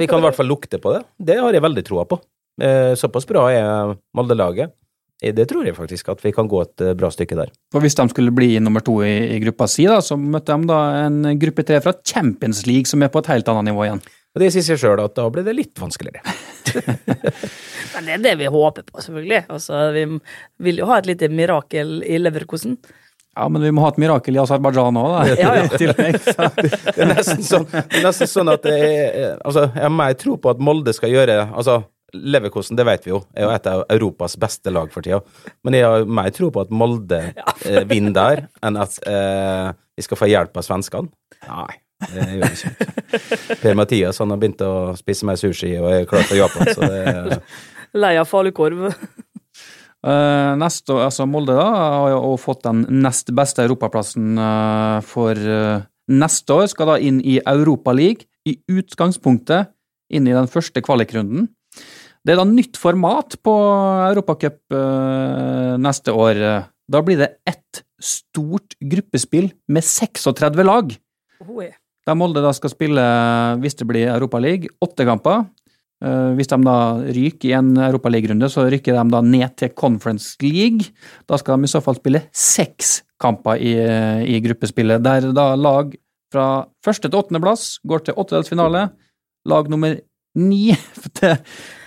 vi 0.00 0.08
kan 0.08 0.20
i 0.22 0.24
hvert 0.24 0.36
fall 0.36 0.48
lukte 0.48 0.80
på 0.80 0.94
det. 0.94 1.02
Det 1.20 1.36
har 1.40 1.52
jeg 1.56 1.64
veldig 1.64 1.84
troa 1.84 2.04
på. 2.08 2.20
Eh, 2.60 2.94
Såpass 2.96 3.28
bra 3.28 3.46
er 3.52 3.96
Molde-laget. 4.16 4.72
Eh, 5.22 5.34
Det 5.34 5.48
tror 5.50 5.66
jeg 5.66 5.76
faktisk, 5.76 6.08
at 6.12 6.22
vi 6.24 6.32
kan 6.32 6.48
gå 6.48 6.60
et 6.62 6.84
eh, 6.84 6.94
bra 6.98 7.10
stykke 7.10 7.36
der. 7.38 7.50
For 7.72 7.82
hvis 7.84 7.96
de 7.98 8.08
skulle 8.12 8.34
bli 8.34 8.52
nummer 8.62 8.84
to 8.84 9.00
i, 9.02 9.34
i 9.36 9.40
gruppa 9.42 9.66
si, 9.70 9.86
da, 9.90 9.98
så 10.04 10.18
møtte 10.18 10.54
de 10.54 10.68
da 10.70 10.78
en 11.06 11.22
gruppe 11.40 11.64
tre 11.66 11.80
fra 11.84 11.94
Champions 12.06 12.66
League, 12.66 12.86
som 12.90 13.02
er 13.02 13.10
på 13.12 13.22
et 13.24 13.32
helt 13.34 13.48
annet 13.48 13.72
nivå 13.72 13.86
igjen. 13.88 14.04
Og 14.36 14.42
Det 14.44 14.52
sier 14.54 14.62
seg 14.62 14.78
sjøl 14.78 15.00
at 15.02 15.16
da 15.16 15.24
blir 15.32 15.42
det 15.46 15.56
litt 15.56 15.80
vanskeligere. 15.80 16.22
Men 17.94 18.06
det 18.06 18.14
er 18.14 18.22
det 18.22 18.34
vi 18.38 18.50
håper 18.52 18.84
på, 18.86 19.02
selvfølgelig. 19.02 19.44
Altså, 19.50 19.88
vi 19.96 20.04
vil 20.68 20.82
jo 20.82 20.88
ha 20.90 21.00
et 21.00 21.08
lite 21.10 21.30
mirakel 21.32 21.98
i 22.06 22.20
Leverkosen. 22.20 22.76
Ja, 23.38 23.46
men 23.48 23.62
vi 23.62 23.70
må 23.70 23.84
ha 23.84 23.92
et 23.92 23.98
mirakel 24.02 24.34
i 24.34 24.40
Aserbajdsjan 24.42 24.96
òg, 24.98 25.12
da. 25.14 25.20
Ja, 25.38 25.50
ja. 25.60 25.66
Det 25.78 27.02
er 27.04 27.10
nesten 27.12 27.44
sånn, 27.46 27.66
nesten 28.02 28.30
sånn 28.30 28.50
at 28.50 28.64
det 28.66 28.74
er, 28.74 29.36
altså, 29.46 29.68
jeg 29.70 29.84
har 29.84 29.92
mer 29.94 30.16
tro 30.18 30.34
på 30.42 30.50
at 30.50 30.62
Molde 30.62 30.94
skal 30.96 31.12
gjøre 31.14 31.36
altså, 31.46 31.80
Leverkosen, 32.16 32.76
det 32.78 32.86
vet 32.88 33.04
vi 33.04 33.12
jo, 33.12 33.20
er 33.36 33.44
jo 33.44 33.50
et 33.52 33.66
av 33.68 33.82
Europas 33.92 34.38
beste 34.40 34.72
lag 34.72 34.88
for 34.94 35.04
tida. 35.04 35.20
Men 35.66 35.76
jeg 35.76 35.84
har 35.84 36.06
mer 36.08 36.30
tro 36.32 36.48
på 36.52 36.62
at 36.64 36.72
Molde 36.72 37.20
eh, 37.68 37.82
vinner 37.88 38.14
der, 38.16 38.46
enn 38.64 38.80
at 38.80 38.96
eh, 39.04 39.68
vi 39.98 40.06
skal 40.06 40.20
få 40.20 40.30
hjelp 40.30 40.56
av 40.56 40.64
svenskene. 40.64 41.12
Nei, 41.44 41.74
det 42.06 42.28
gjør 42.30 42.44
vi 42.44 42.52
ikke. 42.54 43.58
Per-Mathias 43.60 44.22
han 44.22 44.32
har 44.32 44.40
begynt 44.40 44.64
å 44.64 44.72
spise 44.98 45.28
mer 45.28 45.40
sushi 45.40 45.74
og 45.80 45.90
er 45.92 46.08
klar 46.08 46.24
for 46.24 46.38
Japan, 46.38 46.72
så 46.72 46.88
det 46.88 47.02
er 47.12 47.34
Lei 48.02 48.14
av 48.20 48.28
falukorv. 48.28 48.88
Uh, 50.04 50.54
neste, 50.62 50.92
altså 50.92 51.24
Molde 51.28 51.56
da, 51.56 51.68
har 51.72 52.12
jo 52.12 52.34
fått 52.40 52.66
den 52.66 52.84
nest 53.02 53.32
beste 53.36 53.64
europaplassen 53.64 54.36
uh, 54.36 54.98
for 55.04 55.36
uh, 55.36 55.84
neste 56.12 56.56
år. 56.56 56.68
Skal 56.72 56.92
da 56.92 56.98
inn 57.00 57.20
i 57.24 57.38
Europaligaen, 57.40 58.24
i 58.48 58.54
utgangspunktet 58.72 59.74
inn 60.14 60.28
i 60.28 60.32
den 60.32 60.46
første 60.48 60.80
kvalikrunden. 60.80 61.50
Det 62.24 62.34
er 62.34 62.40
da 62.40 62.46
nytt 62.48 62.78
format 62.80 63.38
på 63.44 63.54
Europacup 64.08 64.60
uh, 64.74 65.76
neste 65.80 66.12
år. 66.12 66.40
Da 66.88 67.02
blir 67.04 67.20
det 67.20 67.30
ett 67.48 67.82
stort 68.00 68.76
gruppespill 68.80 69.50
med 69.68 69.84
36 69.84 70.64
lag. 70.66 70.92
Der 72.08 72.16
Molde 72.16 72.40
da 72.40 72.54
skal 72.56 72.72
spille, 72.72 73.04
hvis 73.60 73.76
det 73.76 73.86
blir 73.88 74.08
Europaliga, 74.14 74.70
åtte 74.80 75.04
kamper. 75.04 75.44
Eh, 75.98 76.30
Hvis 76.38 76.50
de 76.50 76.58
da 76.62 76.78
ryker 77.02 77.50
i 77.50 77.56
en 77.58 77.72
Europaliga-runde, 77.76 78.48
så 78.50 78.68
rykker 78.70 78.94
de 78.94 79.10
da 79.12 79.20
ned 79.24 79.56
til 79.58 79.74
Conference 79.74 80.36
League. 80.42 80.92
Da 81.26 81.38
skal 81.38 81.58
de 81.58 81.66
i 81.66 81.72
så 81.72 81.82
fall 81.82 81.98
spille 81.98 82.22
seks 82.32 83.02
kamper 83.20 83.58
i, 83.58 83.74
i 84.30 84.38
gruppespillet, 84.44 85.02
der 85.02 85.32
da 85.34 85.50
lag 85.58 85.96
fra 86.32 86.68
første 86.84 87.08
til 87.08 87.18
åttende 87.18 87.42
plass 87.42 87.78
går 87.88 88.06
til 88.06 88.18
åttedelsfinale. 88.20 88.88
Lag 89.48 89.70
nummer 89.72 89.96
ni 90.38 90.72
til 91.18 91.36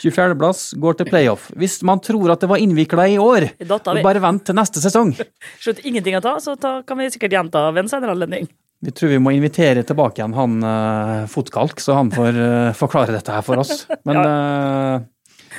24. 0.03 0.37
plass 0.39 0.63
går 0.81 0.99
til 0.99 1.09
playoff. 1.09 1.49
Hvis 1.57 1.79
man 1.87 2.01
tror 2.03 2.33
at 2.33 2.43
det 2.43 2.49
var 2.51 2.61
innvikla 2.61 3.07
i 3.11 3.19
år, 3.21 3.51
bare 3.67 4.23
vent 4.23 4.45
til 4.49 4.57
neste 4.57 4.83
sesong. 4.83 5.13
Slutt 5.63 5.83
ingenting 5.85 6.19
å 6.19 6.23
ta, 6.23 6.37
så 6.43 6.57
ta, 6.59 6.79
kan 6.87 6.99
vi 7.01 7.11
sikkert 7.13 7.37
gjenta 7.37 7.69
ved 7.71 7.85
en 7.85 7.91
senere 7.91 8.17
anledning. 8.17 8.49
Vi 8.81 8.91
tror 8.97 9.11
vi 9.11 9.21
må 9.21 9.33
invitere 9.35 9.83
tilbake 9.85 10.17
igjen 10.17 10.33
han 10.33 10.61
uh, 10.65 11.25
Fotkalk, 11.29 11.77
så 11.83 11.99
han 11.99 12.09
får 12.13 12.37
uh, 12.37 12.77
forklare 12.77 13.13
dette 13.13 13.33
her 13.33 13.43
for 13.45 13.61
oss. 13.61 13.83
Men 14.09 14.21
eh, 14.23 15.03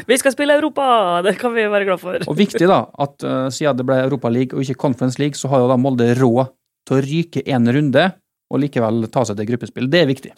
Vi 0.09 0.19
skal 0.19 0.35
spille 0.35 0.57
Europa, 0.59 0.85
det 1.23 1.37
kan 1.39 1.55
vi 1.55 1.69
være 1.71 1.87
glad 1.87 2.03
for. 2.03 2.19
Og 2.27 2.39
viktig 2.39 2.67
da, 2.67 2.81
at 3.05 3.23
uh, 3.23 3.47
siden 3.55 3.79
det 3.79 3.87
ble 3.87 4.01
Europaliga 4.03 4.59
og 4.59 4.67
ikke 4.67 4.81
Conference 4.89 5.23
League, 5.23 5.39
så 5.39 5.53
har 5.53 5.63
jo 5.63 5.71
da 5.71 5.79
Molde 5.79 6.11
råd 6.19 6.51
til 6.89 6.99
å 6.99 7.05
ryke 7.07 7.45
én 7.47 7.71
runde 7.71 8.09
og 8.53 8.61
likevel 8.65 9.07
ta 9.13 9.23
seg 9.29 9.39
til 9.39 9.53
gruppespill. 9.53 9.87
Det 9.93 10.03
er 10.03 10.11
viktig. 10.11 10.35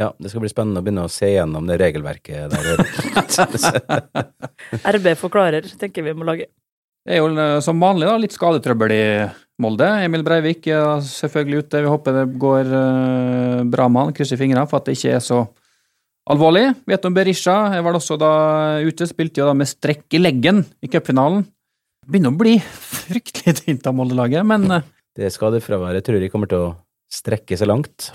Ja, 0.00 0.08
det 0.18 0.32
skal 0.32 0.42
bli 0.44 0.50
spennende 0.50 0.80
å 0.80 0.84
begynne 0.86 1.04
å 1.04 1.12
se 1.12 1.28
gjennom 1.34 1.68
det 1.68 1.76
regelverket 1.82 2.52
der. 2.52 2.82
RB 4.96 5.12
forklarer, 5.20 5.68
tenker 5.78 6.06
vi 6.06 6.14
må 6.16 6.26
lage. 6.28 6.48
Det 7.02 7.16
er 7.16 7.18
jo 7.18 7.32
eh, 7.34 7.58
som 7.64 7.80
vanlig 7.82 8.06
da, 8.06 8.18
litt 8.20 8.34
skadetrøbbel 8.34 8.94
i 8.94 9.06
Molde. 9.62 9.88
Emil 10.04 10.22
Breivik 10.26 10.68
er 10.70 11.02
selvfølgelig 11.06 11.64
ute. 11.64 11.82
Vi 11.82 11.90
håper 11.90 12.16
det 12.20 12.28
går 12.40 12.70
eh, 12.78 13.64
bra 13.72 13.88
med 13.90 14.06
han. 14.06 14.14
Krysser 14.16 14.38
fingrene 14.40 14.68
for 14.70 14.78
at 14.78 14.88
det 14.88 14.94
ikke 14.96 15.16
er 15.16 15.24
så 15.24 15.42
alvorlig. 16.30 16.68
Vet 16.88 17.08
om 17.08 17.16
Berisha 17.16 17.56
er 17.74 17.82
vel 17.84 17.98
også 17.98 18.18
da 18.22 18.32
ute. 18.86 19.08
Spilte 19.10 19.42
jo 19.42 19.50
da 19.50 19.56
med 19.58 19.70
strekk 19.70 20.06
i 20.14 20.22
leggen 20.22 20.62
i 20.78 20.90
cupfinalen. 20.92 21.42
Begynner 22.06 22.34
å 22.34 22.38
bli 22.38 22.56
fryktelig 23.02 23.58
tynt 23.64 23.90
av 23.90 23.98
Molde-laget, 23.98 24.46
men 24.46 24.70
eh, 24.70 24.88
Det 25.18 25.34
skadefraværet 25.34 26.06
tror 26.06 26.22
jeg 26.22 26.32
kommer 26.32 26.50
til 26.50 26.68
å 26.68 26.72
strekke 27.12 27.58
seg 27.60 27.68
langt. 27.68 28.08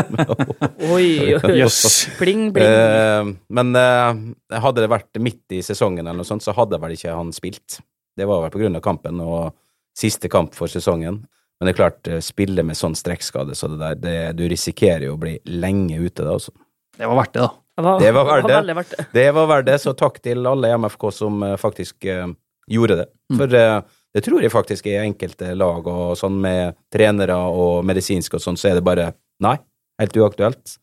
Oi, 0.94 1.34
oi, 1.34 1.54
yes. 1.56 1.80
Pling, 2.18 2.50
pling. 2.54 2.66
Eh, 2.66 3.30
men 3.50 3.74
eh, 3.76 4.60
hadde 4.62 4.84
det 4.84 4.90
vært 4.92 5.18
midt 5.22 5.56
i 5.56 5.62
sesongen 5.66 6.04
eller 6.04 6.22
noe 6.22 6.28
sånt, 6.28 6.44
så 6.44 6.54
hadde 6.54 6.78
vel 6.82 6.94
ikke 6.94 7.16
han 7.16 7.32
spilt. 7.34 7.80
Det 8.16 8.28
var 8.28 8.44
vel 8.44 8.54
på 8.54 8.62
grunn 8.62 8.78
av 8.78 8.84
kampen 8.84 9.20
og 9.24 9.50
siste 9.98 10.30
kamp 10.30 10.54
for 10.54 10.70
sesongen. 10.70 11.24
Men 11.60 11.68
det 11.68 11.74
er 11.74 11.80
klart, 11.80 12.06
eh, 12.08 12.22
spille 12.24 12.64
med 12.66 12.78
sånn 12.78 12.94
strekkskade 12.96 13.56
så 13.58 13.68
det 13.72 13.80
der, 13.82 13.98
det, 14.00 14.18
du 14.38 14.46
risikerer 14.48 15.08
jo 15.10 15.16
å 15.18 15.20
bli 15.20 15.36
lenge 15.50 15.98
ute 16.00 16.22
da, 16.24 16.38
altså. 16.38 16.54
det 16.96 17.10
var 17.10 17.18
verdt 17.20 17.34
det, 17.34 17.48
da. 17.48 17.56
Det 17.80 17.84
var, 17.84 18.00
Det 18.00 18.12
var 18.12 18.24
verdt 18.28 18.90
det. 18.90 18.96
det. 18.96 19.06
Det 19.12 19.30
var 19.36 19.46
verdt 19.48 19.66
det, 19.68 19.78
så 19.80 19.92
takk 19.96 20.20
til 20.24 20.46
alle 20.46 20.70
i 20.70 20.76
MFK 20.76 21.10
som 21.16 21.42
eh, 21.46 21.56
faktisk 21.60 22.04
eh, 22.04 22.28
gjorde 22.70 23.02
det. 23.02 23.06
For 23.36 23.56
eh, 23.56 23.78
det 24.14 24.24
tror 24.26 24.42
jeg 24.42 24.52
faktisk 24.52 24.88
i 24.90 24.98
enkelte 24.98 25.52
lag 25.54 25.86
og 25.86 26.16
sånn 26.18 26.38
med 26.42 26.76
trenere 26.92 27.36
og 27.36 27.84
medisinsk 27.86 28.36
og 28.38 28.42
sånn, 28.42 28.58
så 28.58 28.70
er 28.70 28.78
det 28.78 28.86
bare 28.86 29.12
nei, 29.44 29.56
helt 30.02 30.16
uaktuelt. 30.18 30.76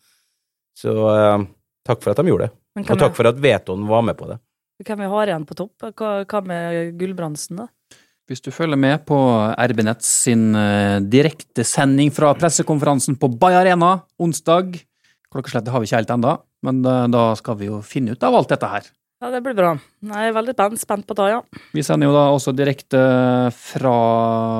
Så 0.77 0.93
eh, 1.11 1.47
takk 1.87 2.03
for 2.03 2.13
at 2.13 2.21
de 2.21 2.31
gjorde 2.31 2.47
det. 2.47 2.55
Og 2.77 2.85
takk 2.87 3.01
takk 3.01 3.17
for 3.17 3.31
at 3.31 3.39
Vetoen 3.41 3.87
var 3.89 4.05
med 4.05 4.17
på 4.19 4.29
det. 4.29 4.37
hvem 4.85 5.01
vi 5.03 5.13
har 5.13 5.31
igjen 5.31 5.47
på 5.49 5.57
topp? 5.57 5.89
Hva, 5.97 6.11
hva 6.23 6.43
med 6.45 6.97
Gulbrandsen, 6.99 7.63
da? 7.63 7.67
Hvis 8.27 8.43
du 8.43 8.51
følger 8.51 8.79
med 8.79 9.05
på 9.07 9.17
RB-nett 9.55 10.03
sin 10.03 10.51
uh, 10.51 10.99
direktesending 10.99 12.11
fra 12.11 12.33
pressekonferansen 12.35 13.15
på 13.19 13.29
Bay 13.39 13.55
Arena 13.55 14.01
onsdag 14.19 14.75
Klokkeslettet 15.31 15.71
har 15.71 15.83
vi 15.83 15.87
ikke 15.89 15.99
helt 15.99 16.11
ennå, 16.15 16.33
men 16.63 16.77
eh, 16.87 17.05
da 17.11 17.23
skal 17.35 17.57
vi 17.59 17.67
jo 17.67 17.81
finne 17.85 18.15
ut 18.15 18.21
av 18.23 18.37
alt 18.37 18.53
dette 18.53 18.69
her. 18.71 18.85
Ja, 19.17 19.31
det 19.33 19.41
blir 19.41 19.55
bra. 19.57 19.71
Jeg 20.05 20.29
er 20.29 20.35
veldig 20.35 20.53
spent, 20.77 21.07
på 21.09 21.15
det, 21.17 21.29
ja. 21.31 21.41
Vi 21.73 21.81
sender 21.81 22.05
jo 22.05 22.13
da 22.13 22.27
også 22.29 22.53
direkte 22.53 22.99
fra 23.49 23.93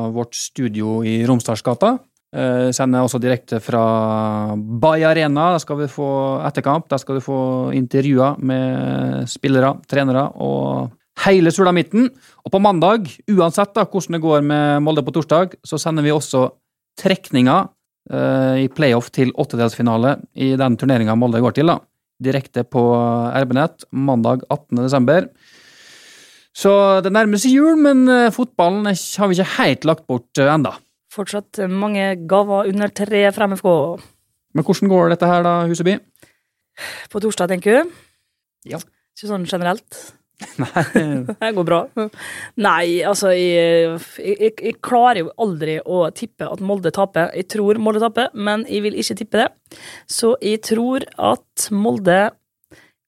vårt 0.10 0.34
studio 0.34 1.04
i 1.06 1.20
Romsdalsgata. 1.30 1.91
Eh, 2.34 2.70
sender 2.74 3.06
også 3.06 3.22
direkte 3.22 3.60
fra 3.62 4.56
Bay 4.58 5.06
Arena. 5.06 5.52
Der 5.54 5.62
skal 5.62 5.78
vi 5.78 5.88
få 5.88 6.10
etterkamp. 6.48 6.89
Der 6.89 6.98
skal 6.98 7.20
du 7.20 7.22
få 7.22 7.72
intervjuer 7.78 8.39
med 8.41 9.30
spillere, 9.30 9.76
trenere 9.88 10.26
og 10.41 10.89
hele 11.28 11.54
sulamitten. 11.54 12.10
Og 12.43 12.52
på 12.52 12.62
mandag, 12.62 13.06
uansett 13.30 13.76
da 13.78 13.86
hvordan 13.86 14.17
det 14.17 14.24
går 14.26 14.41
med 14.41 14.82
Molde 14.82 15.06
på 15.06 15.13
torsdag, 15.13 15.54
så 15.65 15.78
sender 15.78 16.06
vi 16.06 16.15
også 16.15 16.48
trekninger 16.98 17.70
eh, 18.10 18.65
i 18.65 18.67
playoff 18.74 19.12
til 19.13 19.32
åttedelsfinale 19.38 20.17
i 20.34 20.56
den 20.58 20.78
turneringa 20.82 21.15
Molde 21.15 21.46
går 21.46 21.54
til. 21.62 21.70
da. 21.70 21.78
Direkte 22.23 22.63
på 22.65 22.82
RB-nett 23.38 23.86
mandag 23.91 24.43
18. 24.49 24.82
desember. 24.82 25.30
Så 26.58 26.71
det 27.06 27.13
nærmer 27.13 27.38
seg 27.38 27.53
jul, 27.53 27.77
men 27.77 28.08
eh, 28.10 28.34
fotballen 28.34 28.88
har 28.89 29.30
vi 29.30 29.38
ikke 29.38 29.58
helt 29.60 29.86
lagt 29.86 30.08
bort 30.10 30.41
uh, 30.41 30.49
enda. 30.49 30.73
Fortsatt 31.13 31.62
mange 31.69 32.15
gaver 32.30 32.71
under 32.71 32.89
tre 32.89 33.27
fra 33.34 33.45
MFK 33.49 33.67
Men 34.58 34.65
hvordan 34.65 34.89
går 34.89 35.13
dette 35.13 35.30
her, 35.30 35.45
da, 35.45 35.53
Huseby? 35.69 35.99
på 37.12 37.21
torsdag, 37.21 37.51
tenker 37.53 37.77
du? 37.77 37.93
Ja. 38.73 38.80
Ikke 39.17 39.30
sånn 39.30 39.47
generelt? 39.49 40.01
Det 41.41 41.52
går 41.58 41.65
bra. 41.65 41.80
Nei, 42.62 43.02
altså, 43.08 43.32
jeg, 43.34 43.97
jeg, 44.21 44.52
jeg 44.54 44.76
klarer 44.86 45.23
jo 45.23 45.32
aldri 45.41 45.80
å 45.82 46.04
tippe 46.15 46.45
at 46.45 46.62
Molde 46.62 46.91
taper. 46.93 47.32
Jeg 47.38 47.50
tror 47.54 47.80
Molde 47.82 48.02
taper, 48.04 48.30
men 48.38 48.65
jeg 48.69 48.84
vil 48.86 48.97
ikke 49.02 49.17
tippe 49.21 49.41
det. 49.41 49.80
Så 50.06 50.36
jeg 50.45 50.62
tror 50.67 51.08
at 51.17 51.69
Molde 51.73 52.19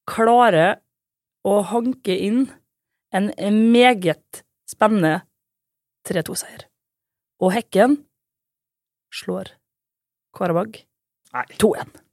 klarer 0.09 0.79
å 1.45 1.59
hanke 1.69 2.17
inn 2.17 2.47
en 3.13 3.31
meget 3.73 4.43
spennende 4.69 5.21
3-2-seier. 6.09 6.65
Og 7.41 7.53
Hekken 7.55 7.97
slår 9.13 9.53
Karabag 10.35 10.81
2-1. 11.61 12.08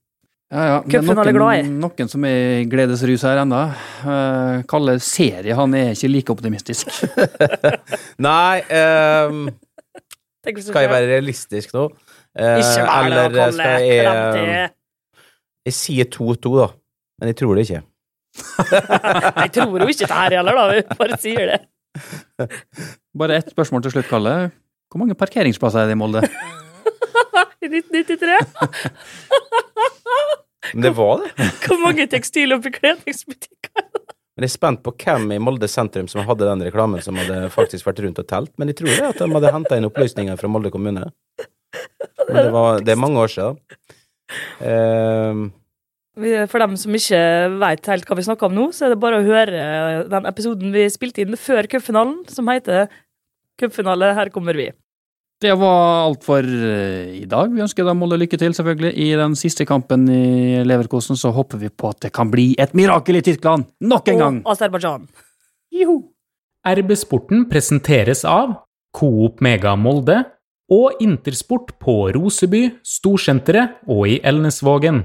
Ja, 0.46 0.62
ja. 0.62 0.74
Det 0.86 1.00
er 1.02 1.32
glad 1.34 1.58
i. 1.58 1.62
noen, 1.66 1.78
noen 1.82 2.06
som 2.10 2.22
er 2.28 2.60
i 2.60 2.66
gledesrus 2.70 3.24
her 3.26 3.40
ennå. 3.42 3.62
Uh, 4.06 4.62
Kalle 4.70 4.94
seri 5.02 5.50
han 5.58 5.74
er 5.74 5.88
ikke 5.96 6.10
like 6.12 6.30
optimistisk. 6.36 6.92
Nei, 8.26 8.56
ehm, 8.70 9.48
du 10.46 10.60
skal 10.62 10.84
jeg 10.86 10.92
være 10.92 11.08
realistisk 11.10 11.74
nå? 11.74 11.88
Uh, 12.36 12.60
Ikke 12.62 12.84
vær 12.86 13.08
det, 13.10 13.24
Kalle. 13.34 13.50
skal 13.56 13.88
jeg 13.88 14.06
Klem 14.06 14.52
eh. 14.52 14.68
Jeg 15.66 15.74
sier 15.74 16.06
2-2, 16.14 16.54
da. 16.60 16.68
Men 17.18 17.32
jeg 17.32 17.38
tror 17.42 17.58
det 17.58 17.66
ikke. 17.66 17.82
Jeg 19.40 19.50
tror 19.56 19.80
jo 19.80 19.86
ikke 19.88 20.04
det 20.04 20.10
her 20.12 20.34
heller, 20.36 20.54
da. 20.60 20.64
Vi 20.76 20.82
bare 21.00 21.16
sier 21.18 21.46
det. 21.50 21.58
Bare 23.18 23.40
ett 23.40 23.48
spørsmål 23.50 23.82
til 23.82 23.90
slutt, 23.96 24.10
Kalle. 24.12 24.34
Hvor 24.92 25.00
mange 25.00 25.16
parkeringsplasser 25.18 25.80
er 25.82 25.86
det 25.90 25.96
i 25.96 25.98
Molde? 25.98 26.20
I 27.64 27.66
1993. 27.72 29.95
Men 30.74 30.86
det 30.86 30.92
var 30.96 31.22
det. 31.22 31.48
Hvor 31.66 31.80
mange 31.82 32.06
tekstil- 32.10 32.54
og 32.56 32.64
bekledningsbutikker? 32.66 33.86
Men 34.36 34.44
jeg 34.44 34.50
er 34.50 34.52
spent 34.52 34.82
på 34.84 34.92
hvem 35.00 35.30
i 35.32 35.38
Molde 35.40 35.68
sentrum 35.70 36.08
som 36.12 36.26
hadde 36.28 36.44
den 36.44 36.64
reklamen 36.66 37.00
som 37.04 37.16
hadde 37.16 37.46
faktisk 37.54 37.86
vært 37.88 38.02
rundt 38.04 38.18
og 38.20 38.26
telt. 38.28 38.52
Men 38.60 38.68
jeg 38.68 38.82
tror 38.82 38.90
det 38.92 39.06
at 39.08 39.22
de 39.22 39.28
hadde 39.32 39.52
henta 39.54 39.78
inn 39.78 39.88
opplysninger 39.88 40.36
fra 40.36 40.50
Molde 40.52 40.72
kommune. 40.74 41.06
Men 42.26 42.36
det, 42.36 42.50
var, 42.52 42.82
det 42.84 42.92
er 42.92 43.00
mange 43.00 43.22
år 43.22 43.32
siden. 43.32 43.56
Uh, 44.60 45.46
For 46.50 46.60
dem 46.60 46.76
som 46.80 46.98
ikke 46.98 47.22
veit 47.62 47.88
helt 47.88 48.08
hva 48.08 48.18
vi 48.18 48.26
snakker 48.28 48.50
om 48.50 48.56
nå, 48.58 48.66
så 48.76 48.86
er 48.86 48.92
det 48.92 49.00
bare 49.00 49.22
å 49.22 49.26
høre 49.26 49.66
den 50.12 50.28
episoden 50.28 50.74
vi 50.74 50.84
spilte 50.92 51.24
inn 51.24 51.40
før 51.40 51.68
cupfinalen, 51.72 52.20
som 52.28 52.52
heter 52.52 52.90
Cupfinale, 53.56 54.10
her 54.12 54.28
kommer 54.28 54.52
vi. 54.52 54.68
Det 55.42 55.52
var 55.60 56.06
alt 56.06 56.22
for 56.24 56.40
eh, 56.40 57.12
i 57.20 57.26
dag. 57.28 57.50
Vi 57.52 57.60
ønsker 57.60 57.84
deg 57.84 57.96
Molde 57.98 58.16
lykke 58.22 58.38
til, 58.40 58.54
selvfølgelig. 58.56 58.92
I 58.96 59.08
den 59.20 59.34
siste 59.36 59.66
kampen 59.68 60.06
i 60.08 60.62
Leverkosen 60.64 61.18
så 61.20 61.32
håper 61.36 61.60
vi 61.60 61.68
på 61.68 61.90
at 61.92 62.06
det 62.06 62.12
kan 62.16 62.30
bli 62.32 62.54
et 62.58 62.72
mirakel 62.78 63.20
i 63.20 63.24
Tyskland 63.24 63.66
nok 63.84 64.08
en 64.08 64.22
gang. 64.22 64.38
Og 64.46 64.54
Aserbajdsjan. 64.54 65.04
RB 66.66 66.94
Sporten 66.98 67.44
presenteres 67.50 68.24
av 68.24 68.56
Coop 68.96 69.42
Mega 69.44 69.76
Molde 69.76 70.22
og 70.72 71.02
Intersport 71.04 71.76
på 71.78 72.08
Roseby, 72.16 72.64
Storsenteret 72.82 73.84
og 73.92 74.08
i 74.10 74.16
Elnesvågen. 74.24 75.04